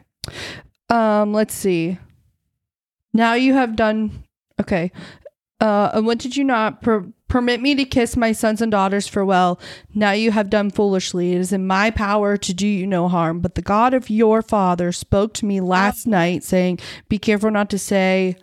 [0.89, 1.97] Um, let's see.
[3.13, 4.23] Now you have done
[4.61, 4.91] okay.
[5.59, 9.07] Uh, and what did you not per- permit me to kiss my sons and daughters
[9.07, 9.59] farewell?
[9.93, 11.33] Now you have done foolishly.
[11.33, 13.41] It is in my power to do you no harm.
[13.41, 17.69] But the God of your father spoke to me last night, saying, "Be careful not
[17.69, 18.37] to say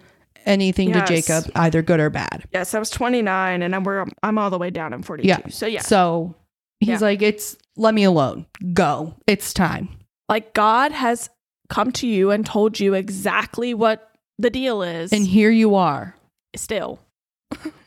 [0.46, 1.08] anything Yes.
[1.08, 4.38] to Jacob, either good or bad." Yes, I was 29 and I'm where I'm, I'm
[4.38, 5.26] all the way down in 42.
[5.28, 5.38] Yeah.
[5.48, 5.80] So yeah.
[5.80, 6.36] So
[6.78, 6.98] he's Yeah.
[7.00, 8.46] like, "It's let me alone.
[8.72, 9.14] Go.
[9.26, 9.88] It's time."
[10.30, 11.30] like God has
[11.70, 14.07] come to you and told you exactly what
[14.38, 15.12] the deal is.
[15.12, 16.14] And here you are.
[16.56, 17.00] still.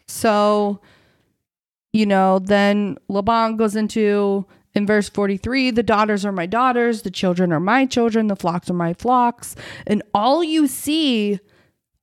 [0.08, 0.82] So,
[1.94, 7.12] you know, then Laban goes into in verse 43 the daughters are my daughters, the
[7.12, 9.56] children are my children, the flocks are my flocks.
[9.88, 11.40] And all you see,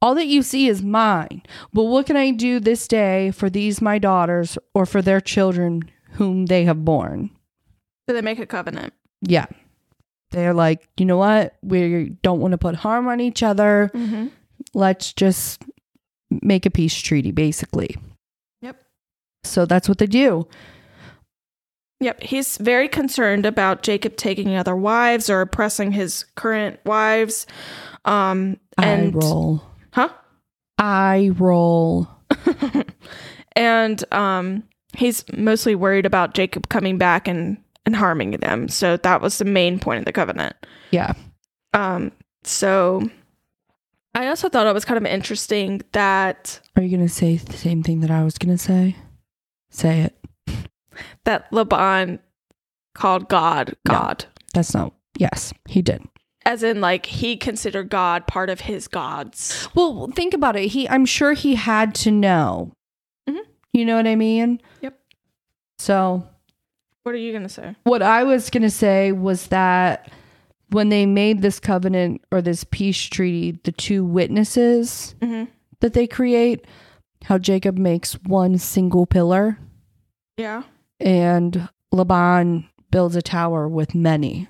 [0.01, 1.43] all that you see is mine.
[1.73, 5.83] But what can I do this day for these my daughters or for their children
[6.13, 7.31] whom they have borne?
[8.09, 8.95] So they make a covenant.
[9.21, 9.47] Yeah.
[10.31, 11.57] They're like, you know what?
[11.63, 13.91] We don't want to put harm on each other.
[13.95, 14.29] Mm-hmm.
[14.75, 15.63] Let's just
[16.31, 17.97] make a peace treaty, basically.
[18.61, 18.77] Yep.
[19.45, 20.47] So that's what they do.
[22.01, 22.23] Yep.
[22.23, 27.47] He's very concerned about Jacob taking other wives or oppressing his current wives.
[28.05, 29.63] Um, and I roll.
[29.93, 30.09] huh?
[30.79, 32.09] I roll.
[33.57, 34.63] and um,
[34.97, 37.57] he's mostly worried about Jacob coming back and
[37.87, 38.69] and harming them.
[38.69, 40.55] So that was the main point of the covenant.
[40.91, 41.13] Yeah.
[41.75, 42.13] Um,
[42.45, 43.09] so
[44.15, 47.57] I also thought it was kind of interesting that Are you going to say the
[47.57, 48.97] same thing that I was going to say?
[49.71, 50.65] Say it.
[51.25, 52.19] that Laban
[52.95, 53.95] called God No.
[53.95, 54.25] God.
[54.55, 54.95] That's not.
[55.19, 56.03] Yes, he did.
[56.47, 59.69] As in like he considered God part of his gods.
[59.75, 60.69] Well, think about it.
[60.69, 62.73] He, I'm sure he had to know.
[63.29, 63.41] Mhm.
[63.75, 64.61] You know what I mean?
[64.81, 64.99] Yep.
[65.79, 66.27] So,
[67.09, 67.75] What are you gonna say?
[67.85, 70.11] what I was going to say was that
[70.69, 75.45] when they made this covenant or this peace treaty, the two witnesses Mm-hmm.
[75.81, 76.67] that they create,
[77.25, 79.59] how Jacob makes one single pillar
[80.37, 80.65] Yeah.
[81.01, 84.49] and Laban builds a tower with many.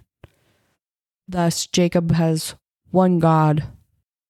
[1.28, 2.56] Thus, Jacob has
[2.90, 3.62] one God,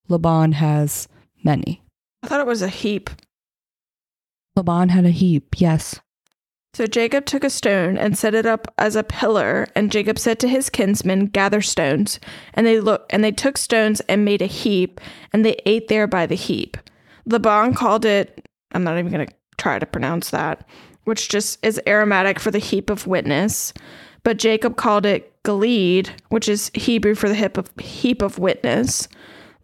[0.09, 1.09] Laban has
[1.43, 1.83] many.
[2.23, 3.09] I thought it was a heap.
[4.55, 5.99] Laban had a heap, yes.
[6.75, 10.39] So Jacob took a stone and set it up as a pillar, and Jacob said
[10.41, 12.21] to his kinsmen, "Gather stones."
[12.55, 15.01] And they look and they took stones and made a heap,
[15.33, 16.77] and they ate there by the heap.
[17.27, 18.47] Laban called it.
[18.73, 20.69] I'm not even going to try to pronounce that,
[21.05, 23.73] which just is Aramaic for the heap of witness.
[24.23, 29.09] But Jacob called it Gilead, which is Hebrew for the heap of heap of witness.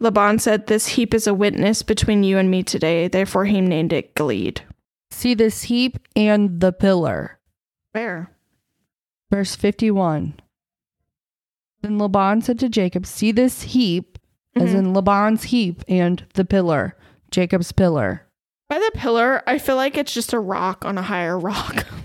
[0.01, 3.93] Laban said, "This heap is a witness between you and me today." Therefore, he named
[3.93, 4.63] it Gilead.
[5.15, 7.39] See this heap and the pillar.
[7.93, 8.31] Where?
[9.31, 10.35] Verse 51.
[11.83, 14.19] Then Laban said to Jacob, See this heap,
[14.57, 14.79] as Mhm.
[14.79, 16.97] in Laban's heap and the pillar,
[17.31, 18.27] Jacob's pillar.
[18.69, 21.87] By the pillar, I feel like it's just a rock on a higher rock.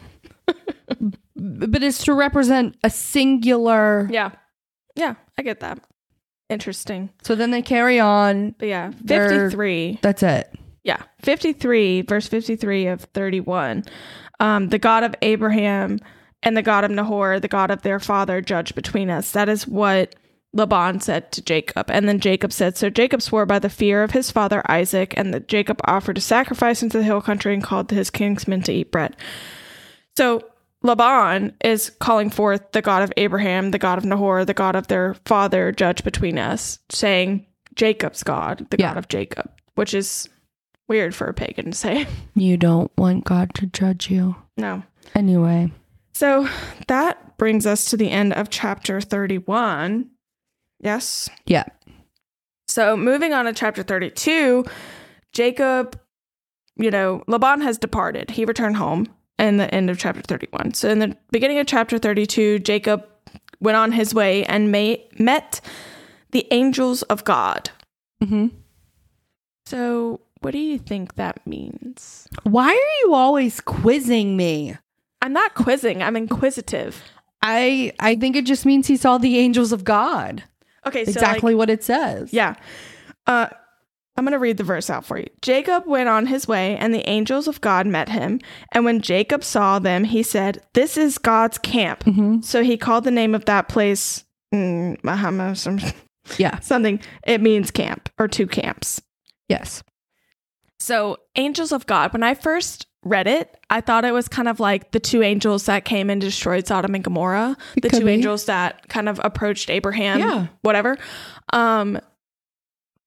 [1.41, 4.09] But it's to represent a singular.
[4.11, 4.31] yeah.
[4.95, 5.79] Yeah, I get that.
[6.49, 7.11] Interesting.
[7.23, 8.55] So then they carry on.
[8.57, 9.99] But yeah, 53.
[10.01, 10.53] That's it.
[10.83, 13.83] Yeah, 53, verse 53 of 31.
[14.39, 15.99] Um, the God of Abraham
[16.41, 19.31] and the God of Nahor, the God of their father, judge between us.
[19.31, 20.15] That is what
[20.53, 21.91] Laban said to Jacob.
[21.91, 25.33] And then Jacob said, So Jacob swore by the fear of his father Isaac, and
[25.33, 28.91] that Jacob offered a sacrifice into the hill country and called his kinsmen to eat
[28.91, 29.15] bread.
[30.17, 30.41] So
[30.81, 34.87] Laban is calling forth the God of Abraham, the God of Nahor, the God of
[34.87, 38.89] their father, judge between us, saying Jacob's God, the Yeah.
[38.89, 40.29] God of Jacob, which is
[40.89, 42.05] weird for a pagan to say.
[42.35, 44.35] You don't want God to judge you.
[44.57, 44.83] No.
[45.15, 45.71] Anyway.
[46.13, 46.47] So
[46.87, 50.09] that brings us to the end of chapter 31.
[50.81, 51.29] Yes.
[51.45, 51.65] Yeah.
[52.67, 54.63] So moving on to chapter 32,
[55.33, 55.99] Jacob,
[56.77, 58.29] you know, Laban has departed.
[58.31, 60.73] He returned home in the end of chapter 31.
[60.75, 63.05] So in the beginning of chapter 32, Jacob
[63.59, 65.59] went on his way and ma- met
[66.31, 67.69] the angels of God.
[68.21, 68.47] hmm
[69.65, 72.27] So what do you think that means?
[72.43, 74.75] Why are you always quizzing me?
[75.21, 77.01] I'm not quizzing, I'm inquisitive.
[77.41, 80.43] I I think it just means he saw the angels of God.
[80.85, 82.33] Okay, so like, exactly what it says.
[82.33, 82.55] Yeah.
[83.27, 83.47] Uh,
[84.17, 85.27] I'm going to read the verse out for you.
[85.41, 88.41] Jacob went on his way, and the angels of God met him.
[88.73, 92.03] And when Jacob saw them, he said, This is God's camp.
[92.03, 95.79] hmm So he called the name of that place mm, Mahama, some,
[96.37, 96.59] Yeah.
[96.61, 96.99] something.
[97.25, 99.01] It means camp or two camps.
[99.47, 99.83] Yes.
[100.89, 104.59] So, angels of God, when I first read it, I thought it was kind of
[104.59, 108.11] like the two angels that came and destroyed Sodom and Gomorrah, It the two be.
[108.11, 110.47] angels that kind of approached Abraham, Yeah.
[110.63, 110.97] whatever.
[111.53, 111.99] Um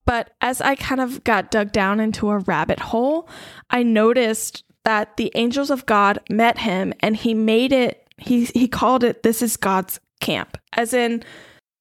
[0.04, 3.28] but as I kind of got dug down into a rabbit hole,
[3.68, 8.68] I noticed that the angels of God met him and he made it he he
[8.68, 10.56] called it this is God's camp.
[10.74, 11.24] As in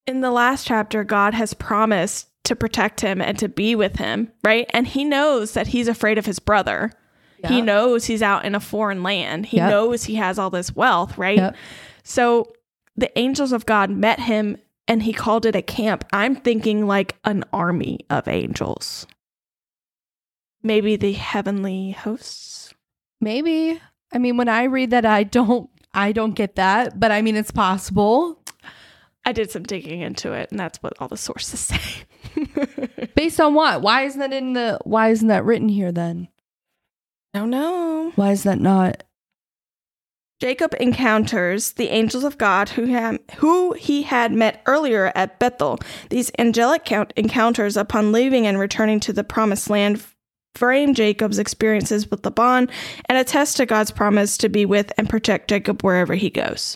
[0.07, 4.31] in the last chapter God has promised to protect him and to be with him,
[4.43, 4.65] right?
[4.71, 6.91] And he knows that he's afraid of his brother.
[7.47, 9.47] He knows he's out in a foreign land.
[9.47, 9.69] He Yep.
[9.71, 11.37] knows he has all this wealth, right?
[11.37, 11.55] Yep.
[12.03, 12.51] So
[12.95, 16.03] the angels of God met him and he called it a camp.
[16.13, 19.07] I'm thinking like an army of angels.
[20.63, 22.73] Maybe the heavenly hosts.
[23.19, 23.81] Maybe.
[24.13, 27.35] I mean, when I read that, I don't I don't get that, but I mean,
[27.35, 28.39] it's possible.
[29.25, 31.79] I did some digging into it, and that's what all the sources say.
[33.15, 33.81] Based on what?
[33.81, 34.79] Why isn't that in the?
[34.83, 36.27] Why isn't that written here then?
[37.33, 38.11] no, no.
[38.15, 39.03] Why is that not?
[40.41, 45.77] Jacob encounters the angels of God who, ha- who he had met earlier at Bethel.
[46.09, 50.03] These angelic count- encounters upon leaving and returning to the promised land
[50.55, 52.69] frame Jacob's experiences with Laban
[53.05, 56.75] and attest to God's promise to be with and protect Jacob wherever he goes.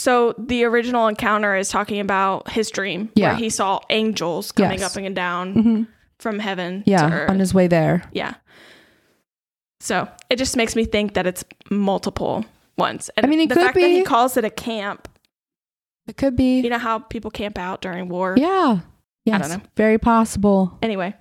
[0.00, 3.28] So the original encounter is talking about his dream Yeah.
[3.32, 4.96] where he saw angels coming Yes.
[4.96, 5.86] up and down Mhm.
[6.18, 7.28] from heaven to Yeah, earth.
[7.30, 8.04] on his way there.
[8.12, 8.32] Yeah.
[9.80, 12.46] So it just makes me think that it's multiple
[12.78, 13.10] ones.
[13.14, 15.06] And I mean, the fact that he calls it a camp.
[16.08, 16.60] It could be.
[16.60, 18.36] You know how people camp out during war.
[18.38, 18.78] yeah.
[19.26, 19.40] Yes.
[19.48, 19.64] don't know.
[19.76, 20.78] Very possible.
[20.82, 21.14] Anyway,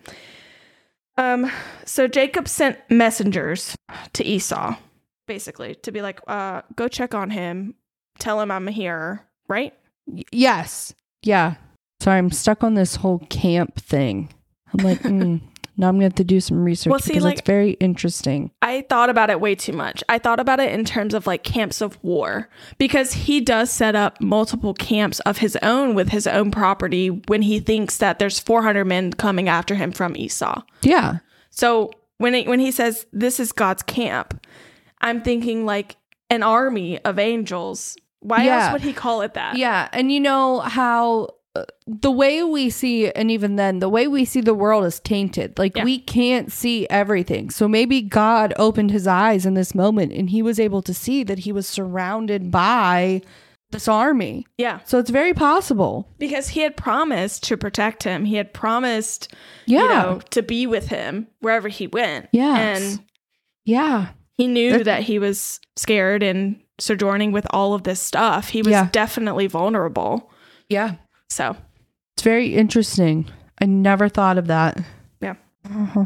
[1.17, 1.51] um,
[1.83, 3.75] so Jacob sent messengers
[4.13, 4.75] to Esau,
[5.27, 7.75] basically, to be like, uh, go check on him,
[8.17, 9.73] tell him I'm here, right?
[10.07, 10.93] Y- yes.
[11.21, 11.55] Yeah.
[12.01, 14.29] Sorry, I'm stuck on this whole camp thing.
[14.73, 15.41] I'm like, mm,
[15.77, 18.51] now I'm gonna have to do some research Well, see, because like- it's very interesting.
[18.61, 20.03] I thought about it way too much.
[20.09, 23.95] I thought about it in terms of like camps of war because he does set
[23.95, 28.39] up multiple camps of his own with his own property when he thinks that there's
[28.39, 30.61] 400 men coming after him from Esau.
[30.81, 31.17] Yeah.
[31.49, 34.45] So when it, when he says this is God's camp,
[35.01, 35.95] I'm thinking like
[36.29, 37.95] an army of angels.
[38.21, 38.63] Why Yeah.
[38.65, 39.57] else would he call it that?
[39.57, 44.07] Yeah, and you know how uh, the way we see, and even then, the way
[44.07, 45.57] we see the world is tainted.
[45.57, 45.83] Like Yeah.
[45.83, 47.49] we can't see everything.
[47.49, 51.23] So maybe God opened his eyes in this moment, and he was able to see
[51.23, 53.21] that he was surrounded by
[53.71, 54.45] this army.
[54.59, 54.79] Yeah.
[54.85, 56.07] So it's very possible.
[56.19, 58.25] Because he had promised to protect him.
[58.25, 59.33] He had promised,
[59.65, 62.27] Yeah, you know, to be with him wherever he went.
[62.31, 62.57] Yes.
[62.97, 63.03] And
[63.65, 64.09] yeah,
[64.39, 68.49] he knew That- he was scared and sojourning with all of this stuff.
[68.49, 68.87] He was Yeah.
[68.91, 70.31] definitely vulnerable.
[70.69, 70.93] yeah.
[71.29, 71.55] So,
[72.15, 73.25] It's very interesting.
[73.61, 74.79] I never thought of that.
[75.21, 75.35] Yeah.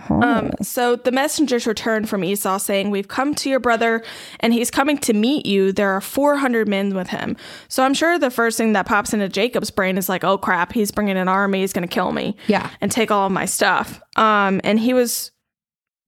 [0.10, 4.04] Um, so the messengers returned from Esau saying, We've come to your brother
[4.40, 5.72] and he's coming to meet you.
[5.72, 7.38] There are 400 men with him.
[7.68, 10.74] So I'm sure the first thing that pops into Jacob's brain is like, Oh crap,
[10.74, 11.62] he's bringing an army.
[11.62, 14.02] He's going to kill me yeah, and take all of my stuff.
[14.16, 15.32] Um, and he was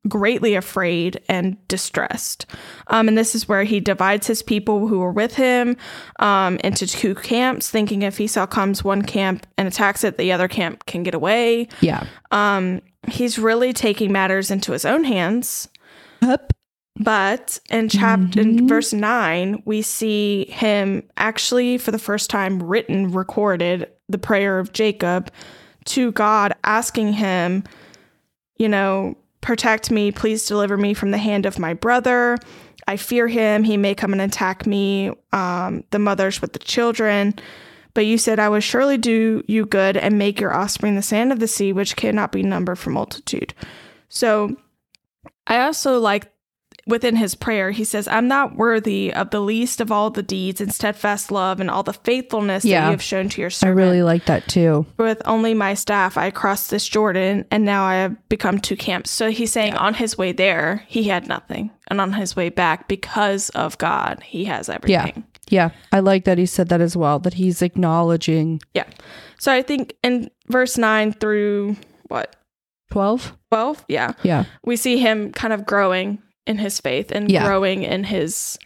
[0.08, 2.46] greatly afraid and distressed.
[2.88, 5.78] Um, and this is where he divides his people who were with him
[6.20, 10.48] um, into two camps, thinking if Esau comes one camp and attacks it, the other
[10.48, 11.68] camp can get away.
[11.82, 12.06] yeah.
[12.32, 15.70] Um, he's really taking matters into his own hands.
[16.22, 16.52] Up.
[16.98, 18.70] But in chapter in Mhm.
[18.70, 24.72] verse nine, we see him actually for the first time written, recorded the prayer of
[24.72, 25.30] Jacob
[25.86, 27.64] to God, asking him,
[28.58, 32.38] you know, protect me, please deliver me from the hand of my brother.
[32.88, 33.64] I fear him.
[33.64, 37.36] He may come and attack me, um, the mothers with the children.
[37.94, 41.32] But you said, I will surely do you good and make your offspring the sand
[41.32, 43.54] of the sea, which cannot be numbered for multitude.
[44.10, 44.58] So
[45.48, 46.32] I also like
[46.88, 50.62] within his prayer, he says, I'm not worthy of the least of all the deeds
[50.62, 53.80] and steadfast love and all the faithfulness that you have shown to your servant.
[53.80, 54.86] I really like that too.
[54.98, 59.10] With only my staff, I crossed this Jordan, and now I have become two camps.
[59.10, 61.72] So he's saying on his way there, he had nothing.
[61.88, 65.24] And on his way back, because of God, he has everything.
[65.48, 67.20] Yeah, I like that he said that as well.
[67.20, 68.86] That he's acknowledging Yeah.
[69.38, 71.76] So I think in verse 9 through
[72.08, 72.36] what,
[72.92, 73.36] twelve.
[73.52, 73.86] 12?
[73.88, 74.14] Yeah.
[74.24, 77.46] Yeah, We see him kind of growing in his faith and Yeah.
[77.46, 78.58] growing in his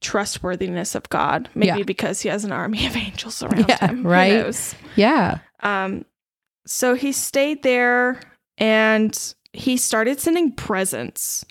[0.00, 1.48] trustworthiness of God.
[1.54, 1.84] Maybe Yeah.
[1.84, 4.06] because he has an army of angels around Yeah, him.
[4.06, 4.32] Right.
[4.34, 4.74] knows?
[4.96, 6.04] yeah, Um,
[6.66, 8.20] so he stayed there
[8.58, 9.16] and
[9.52, 11.44] he started sending presents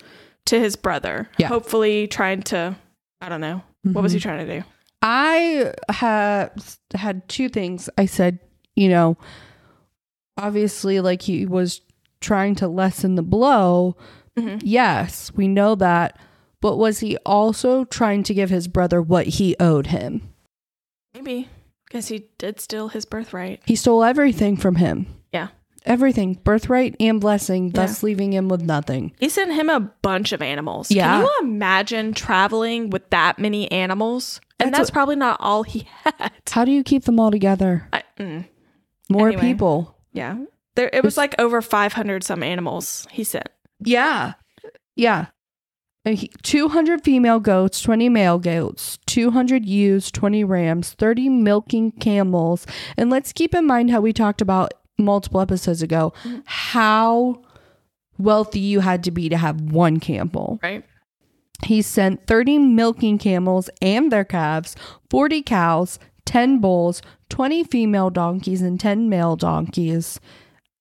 [0.46, 1.30] to his brother.
[1.38, 1.48] Yeah.
[1.48, 2.76] Hopefully trying to,
[3.22, 3.62] I don't know.
[3.84, 4.24] What was he Mhm.
[4.24, 4.66] trying to do?
[5.02, 6.50] I had
[6.94, 7.90] had two things.
[7.98, 8.40] I said,
[8.76, 9.18] you know,
[10.38, 11.82] obviously, like he was
[12.20, 13.96] trying to lessen the blow.
[14.38, 14.62] Mhm.
[14.64, 16.18] Yes, we know that.
[16.62, 20.30] But was he also trying to give his brother what he owed him?
[21.14, 21.50] Maybe
[21.88, 23.62] because he did steal his birthright.
[23.66, 25.08] He stole everything from him.
[25.34, 25.50] Yeah.
[25.86, 29.14] Everything, birthright and blessing, thus leaving him with nothing.
[29.20, 30.92] He sent him a bunch of animals.
[30.92, 31.18] Yeah.
[31.18, 34.40] Can you imagine traveling with that many animals?
[34.60, 36.32] And That's that's, what- probably not all he had.
[36.52, 37.88] How do you keep them all together?
[37.92, 38.46] I, mm,
[39.10, 39.42] More Anyway.
[39.42, 39.98] people.
[40.14, 40.38] yeah.
[40.76, 43.50] There, it was like over 500 some animals he sent.
[43.84, 44.34] Yeah.
[44.96, 45.28] Yeah.
[46.42, 52.66] 200 female goats, 20 male goats, 200 ewes, 20 rams, 30 milking camels.
[52.98, 56.42] And let's keep in mind how we talked about multiple episodes ago Mhm.
[56.46, 57.42] how
[58.18, 60.60] wealthy you had to be to have one camel.
[60.64, 60.84] Right.
[61.66, 64.76] He sent 30 milking camels and their calves,
[65.10, 70.20] 40 cows, 10 bulls, 20 female donkeys, and 10 male donkeys.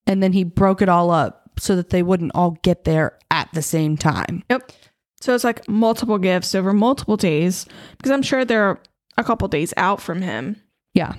[0.06, 3.48] And then he broke it all up so that they wouldn't all get there at
[3.52, 4.42] the same time.
[4.50, 4.72] Yep.
[5.20, 7.66] So it's like multiple gifts over multiple days
[7.98, 8.80] because I'm sure they're
[9.18, 10.56] a couple days out from him.
[10.94, 11.14] Yeah.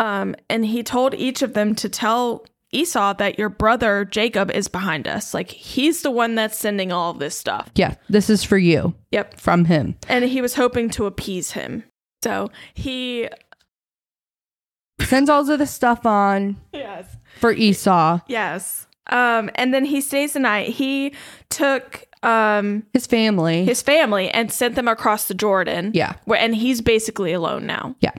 [0.00, 4.66] Um, and he told each of them to tell Esau that your brother Jacob is
[4.66, 5.32] behind us.
[5.32, 7.70] Like he's the one that's sending all of this stuff.
[7.76, 7.94] Yeah.
[8.08, 9.38] This is for you Yep.
[9.38, 9.96] from him.
[10.08, 11.84] And he was hoping to appease him.
[12.24, 13.28] So he
[15.00, 17.16] Sends all of the stuff on Yes.
[17.38, 18.20] for Esau.
[18.26, 18.86] Yes.
[19.10, 20.68] Um, and then he stays the night.
[20.70, 21.14] He
[21.50, 23.64] took um His family.
[23.66, 25.90] his family and sent them across the Jordan.
[25.94, 26.14] yeah.
[26.24, 27.96] Where, and he's basically alone now.
[28.00, 28.12] Yeah.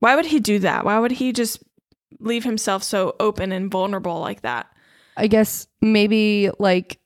[0.00, 0.84] Why would he do that?
[0.84, 1.62] Why would he just
[2.18, 4.66] leave himself so open and vulnerable like that?
[5.16, 6.98] I guess maybe like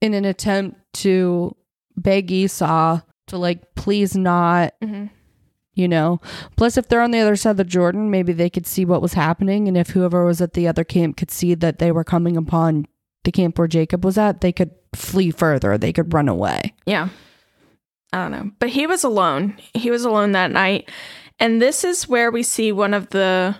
[0.00, 1.56] in an attempt to
[1.96, 5.06] beg Esau to like please not, Mm-hmm.
[5.78, 6.20] You know.
[6.56, 9.02] Plus if they're on the other side of the Jordan, maybe they could see what
[9.02, 12.04] was happening and if whoever was at the other camp could see that they were
[12.04, 12.86] coming upon
[13.24, 15.78] the camp where Jacob was at, they could flee further.
[15.78, 16.74] They could run away.
[16.86, 17.08] Yeah.
[18.12, 18.50] I don't know.
[18.58, 19.58] But he was alone.
[19.74, 20.90] He was alone that night.
[21.38, 23.56] And this is where we see one of the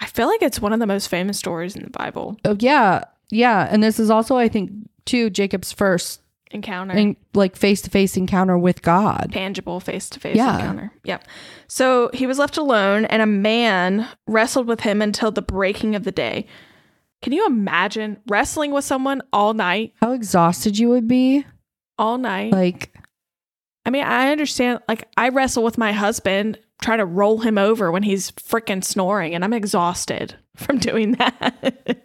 [0.00, 2.36] I feel like it's one of the most famous stories in the Bible.
[2.44, 3.04] Oh yeah.
[3.30, 4.70] Yeah, and this is also I think
[5.06, 6.20] too Jacob's first
[6.54, 6.94] Encounter.
[6.96, 9.30] in, like face-to-face encounter with God.
[9.32, 10.54] tangible face to face Yeah.
[10.54, 10.92] encounter.
[11.04, 11.26] Yep.
[11.68, 16.04] So he was left alone, and a man wrestled with him until the breaking of
[16.04, 16.46] the day.
[17.22, 19.92] Can you imagine wrestling with someone all night?
[20.00, 21.44] How exhausted you would be?
[21.98, 22.52] All night.
[22.52, 22.94] Like
[23.86, 24.80] I mean, I understand.
[24.88, 29.34] Like, I wrestle with my husband, trying to roll him over when he's freaking snoring,
[29.34, 32.03] and I'm exhausted from doing that.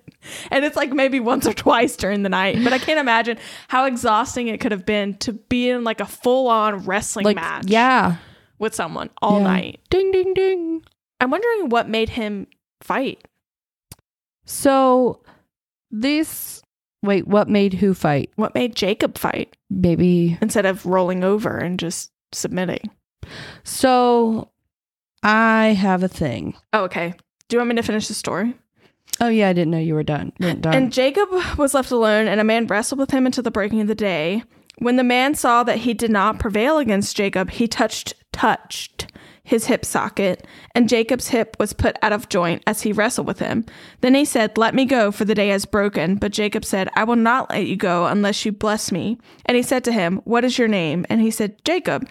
[0.52, 3.86] And it's like maybe once or twice during the night, but I can't imagine how
[3.86, 7.66] exhausting it could have been to be in like a full on wrestling like match
[7.68, 8.18] yeah.
[8.58, 9.44] with someone all Yeah.
[9.48, 9.80] night.
[9.90, 10.82] Ding ding ding.
[11.22, 12.48] I'm wondering what made him
[12.82, 13.22] fight.
[14.46, 15.22] So
[15.92, 16.62] this
[17.04, 18.32] wait, what made who fight?
[18.36, 22.90] What made Jacob fight Maybe instead of rolling over and just submitting?
[23.64, 24.50] so
[25.24, 26.56] I have a thing.
[26.74, 27.14] Oh, okay.
[27.48, 28.56] Do you want me to finish the story?
[29.22, 30.32] Oh yeah, I didn't know you were done.
[30.40, 30.62] Done.
[30.74, 33.88] And Jacob was left alone, and a man wrestled with him until the breaking of
[33.88, 34.44] the day.
[34.78, 39.08] When the man saw that he did not prevail against Jacob, he touched touched
[39.44, 40.46] his hip socket,
[40.76, 43.66] and Jacob's hip was put out of joint as he wrestled with him.
[44.02, 46.16] Then he said, Let me go, for the day has broken.
[46.16, 49.18] But Jacob said, I will not let you go unless you bless me.
[49.48, 51.06] And he said to him, What is your name?
[51.10, 52.08] And he said, Jacob.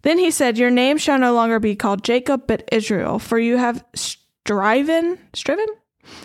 [0.00, 3.58] Then he said, Your name shall no longer be called Jacob, but Israel, for you
[3.58, 5.66] have striven, striven?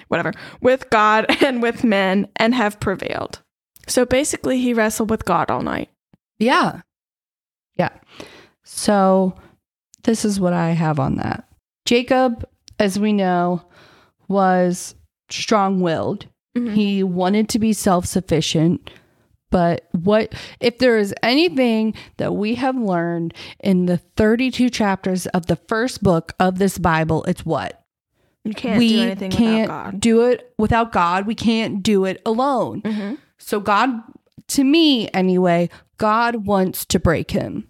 [0.07, 3.41] Whatever, with God and with men, and have prevailed.
[3.87, 5.89] So basically, he wrestled with God all night.
[6.39, 6.81] yeah.
[7.75, 7.89] Yeah.
[8.63, 9.35] So
[10.03, 11.47] this is what I have on that.
[11.85, 12.43] Jacob,
[12.79, 13.61] as we know,
[14.27, 14.95] was
[15.29, 16.25] strong-willed.
[16.57, 16.73] Mhm.
[16.73, 18.89] He wanted to be self sufficient.
[19.51, 25.45] But what if there is anything that we have learned in the 32 chapters of
[25.45, 27.81] the first book of this Bible, it's what?
[28.47, 29.99] You can't we do anything can't without God.
[30.01, 31.25] do it without God.
[31.27, 32.81] We can't do it alone.
[32.85, 33.89] hmm So, God,
[34.49, 37.67] to me anyway, God wants to break him.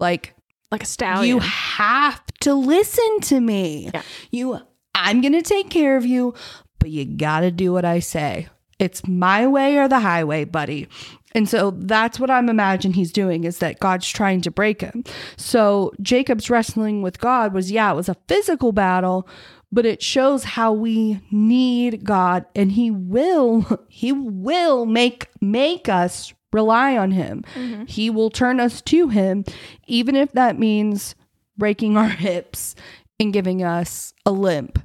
[0.00, 0.34] Like,
[0.70, 1.36] Like a stallion.
[1.36, 3.90] you have to listen to me.
[3.94, 4.02] Yeah.
[4.30, 4.60] You
[4.94, 6.34] I'm going to take care of you,
[6.80, 8.48] but you got to do what I say.
[8.78, 10.88] It's my way or the highway, buddy.
[11.34, 15.04] And so that's what I'm imagining he's doing is that God's trying to break him.
[15.36, 19.28] So Jacob's wrestling with God was yeah, it was a physical battle,
[19.70, 26.32] but it shows how we need God and he will he will make make us
[26.52, 27.44] rely on him.
[27.54, 27.88] Mhm.
[27.88, 29.44] He will turn us to him
[29.86, 31.14] even if that means
[31.56, 32.74] breaking our hips
[33.20, 34.78] and giving us a limp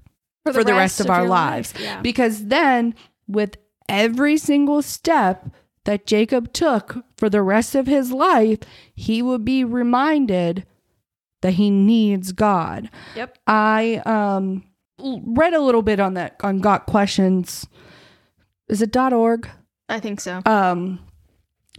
[0.52, 1.74] for the, rest, of, our lives.
[1.74, 2.02] life, yeah.
[2.02, 2.96] Because then,
[3.28, 3.56] with
[3.88, 5.48] every single step
[5.86, 8.60] that Jacob took for the rest of his life,
[8.94, 10.66] he would be reminded
[11.42, 12.90] that he needs God.
[13.16, 13.38] Yep.
[13.48, 14.64] I um
[15.26, 17.66] read a little bit on that on Got Questions.
[18.70, 19.50] Is it .org?
[19.90, 20.42] I think so.
[20.46, 21.00] um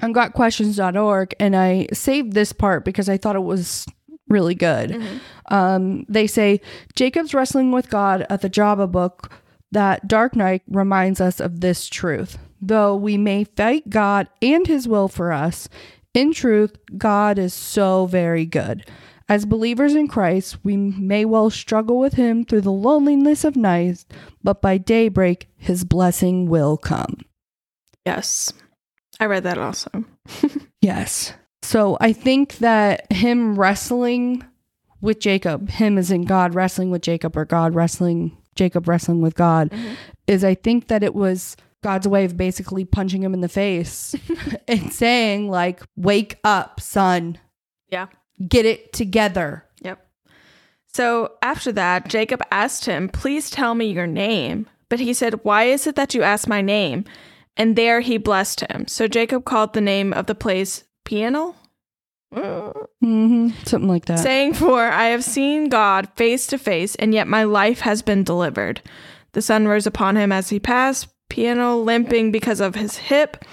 [0.03, 3.87] on gotquestions.org and I saved this part because I thought it was
[4.29, 4.91] really good.
[4.91, 5.21] Mhm.
[5.51, 6.61] Um they say
[6.95, 9.31] Jacob's wrestling with God at the Jabbok
[9.73, 12.39] that Dark night reminds us of this truth.
[12.61, 15.69] Though we may fight God and his will for us,
[16.13, 18.85] in truth God is so very good.
[19.29, 24.05] As believers in Christ, we may well struggle with him through the loneliness of night,
[24.43, 27.21] but by daybreak his blessing will come.
[28.05, 28.53] Yes.
[29.19, 29.91] I read that also.
[30.81, 31.33] Yes.
[31.63, 34.45] So I think that him wrestling
[35.01, 39.35] with Jacob, him as in God wrestling with Jacob or God wrestling, Jacob wrestling with
[39.35, 39.97] God, Mhm.
[40.27, 44.15] is I think that it was God's way of basically punching him in the face
[44.69, 47.39] and saying, like, wake up, son.
[47.89, 48.09] Yeah.
[48.49, 49.65] Get it together.
[49.83, 50.07] Yep.
[50.93, 54.67] So after that, Jacob asked him, Please tell me your name.
[54.89, 57.05] But he said, Why is it that you ask my name?
[57.57, 58.87] And there he blessed him.
[58.89, 61.55] So Jacob called the name of the place Peniel,
[62.33, 64.19] hmm Something like that.
[64.19, 68.25] saying, For I have seen God face to face, and yet my life has been
[68.25, 68.81] delivered.
[69.33, 71.09] The sun rose upon him as he passed.
[71.29, 73.45] Penuel limping because of his hip.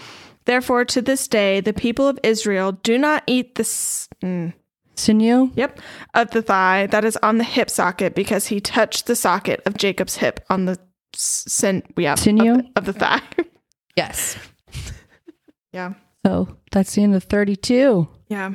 [0.46, 4.54] Therefore, to this day, the people of Israel do not eat the s- mm,
[5.02, 5.52] Sinew?
[5.56, 5.80] yep
[6.14, 9.76] of the thigh that is on the hip socket because he touched the socket of
[9.78, 10.78] Jacob's hip on the
[11.14, 12.58] sin, yeah, of Sinew?
[12.58, 13.22] the, of the thigh.
[13.98, 14.38] Yes.
[15.74, 15.94] yeah.
[16.26, 18.08] So that's the end of 32.
[18.30, 18.54] Yeah.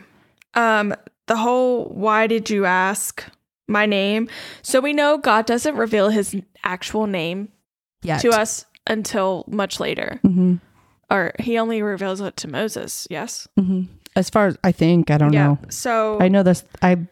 [0.55, 0.95] Um
[1.27, 3.25] the whole why did you ask
[3.69, 4.29] my name?
[4.63, 6.35] So we know God doesn't reveal his
[6.65, 7.49] actual name
[8.03, 8.19] Yeah.
[8.19, 10.21] to us until much later.
[10.23, 10.57] hmm
[11.11, 13.47] Or he only reveals it to Moses, yes?
[13.59, 13.83] hmm
[14.17, 15.47] As far as I think, I don't yeah.
[15.47, 15.59] know.
[15.69, 16.65] So I know this.
[16.83, 17.07] I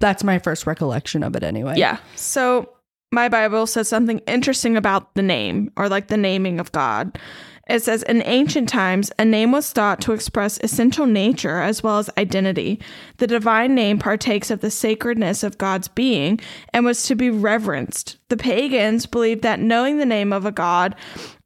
[0.00, 1.74] that's my first recollection of it anyway.
[1.76, 1.98] Yeah.
[2.16, 2.70] So
[3.12, 7.18] my Bible says something interesting about the name or like the naming of God.
[7.68, 11.98] It says in ancient times, a name was thought to express essential nature as well
[11.98, 12.80] as identity.
[13.18, 16.40] The divine name partakes of the sacredness of God's being
[16.72, 18.16] and was to be reverenced.
[18.28, 20.96] The pagans believed that knowing the name of a god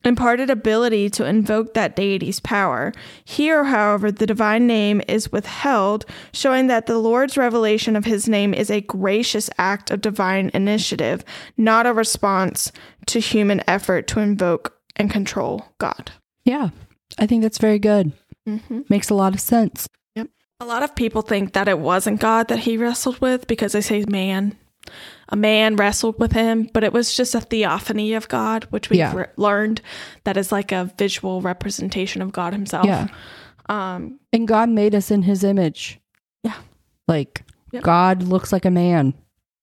[0.04, 2.92] imparted ability to invoke that deity's power.
[3.24, 8.54] Here, however, the divine name is withheld, showing that the Lord's revelation of his name
[8.54, 11.24] is a gracious act of divine initiative,
[11.56, 12.70] not a response
[13.06, 16.12] to human effort to invoke and control God.
[16.44, 16.70] Yeah.
[17.18, 18.12] I think that's very good.
[18.48, 18.82] Mm-hmm.
[18.88, 19.88] Makes a lot of sense.
[20.14, 20.28] Yep.
[20.60, 23.80] A lot of people think that it wasn't God that he wrestled with because they
[23.80, 24.56] say man.
[25.30, 28.98] A man wrestled with him, but it was just a theophany of God, which we've
[28.98, 29.14] Yeah.
[29.16, 29.80] re- learned
[30.24, 32.86] that is like a visual representation of God himself.
[32.86, 33.08] Yeah.
[33.68, 35.98] Um, And God made us in his image.
[36.42, 36.56] Yeah.
[37.08, 37.82] Like Yep.
[37.82, 39.14] God looks like a man.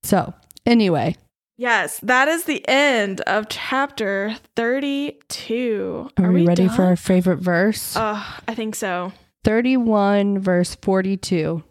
[0.03, 0.34] So,
[0.66, 1.16] anyway,
[1.57, 6.09] yes, that is the end of chapter 32.
[6.18, 7.95] are, we, ready for our favorite verse?
[7.95, 9.14] Uh, I think so.
[9.43, 11.64] 31, verse 42.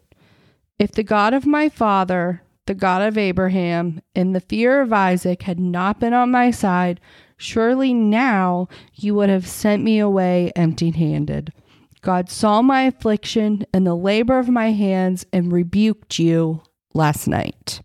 [0.79, 5.43] If the God of my father, the God of Abraham, and the fear of Isaac
[5.43, 7.01] had not been on my side,
[7.37, 11.53] surely now you would have sent me away empty handed.
[12.01, 16.63] God saw my affliction and the labor of my hands and rebuked you
[16.95, 17.81] last night.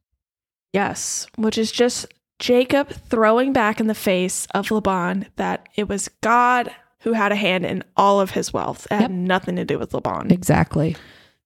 [0.72, 2.06] Yes, which is just
[2.38, 6.70] Jacob throwing back in the face of Laban that it was God
[7.00, 8.86] who had a hand in all of his wealth.
[8.92, 9.20] It had Yep.
[9.20, 10.32] nothing to do with Laban.
[10.32, 10.96] Exactly.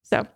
[0.03, 0.27] So,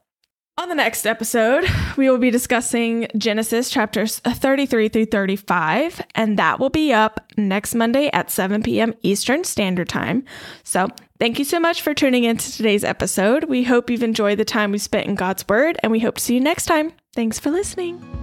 [0.57, 1.65] on the next episode,
[1.97, 7.19] we will be discussing Genesis chapters uh, 33 through 35, and that will be up
[7.37, 8.93] next Monday at 7 p.m.
[9.01, 10.23] Eastern Standard Time.
[10.63, 10.89] So,
[11.19, 13.45] thank you so much for tuning in to today's episode.
[13.45, 16.23] We hope you've enjoyed the time we spent in God's Word, and we hope to
[16.23, 16.93] see you next time.
[17.13, 18.22] Thanks for listening.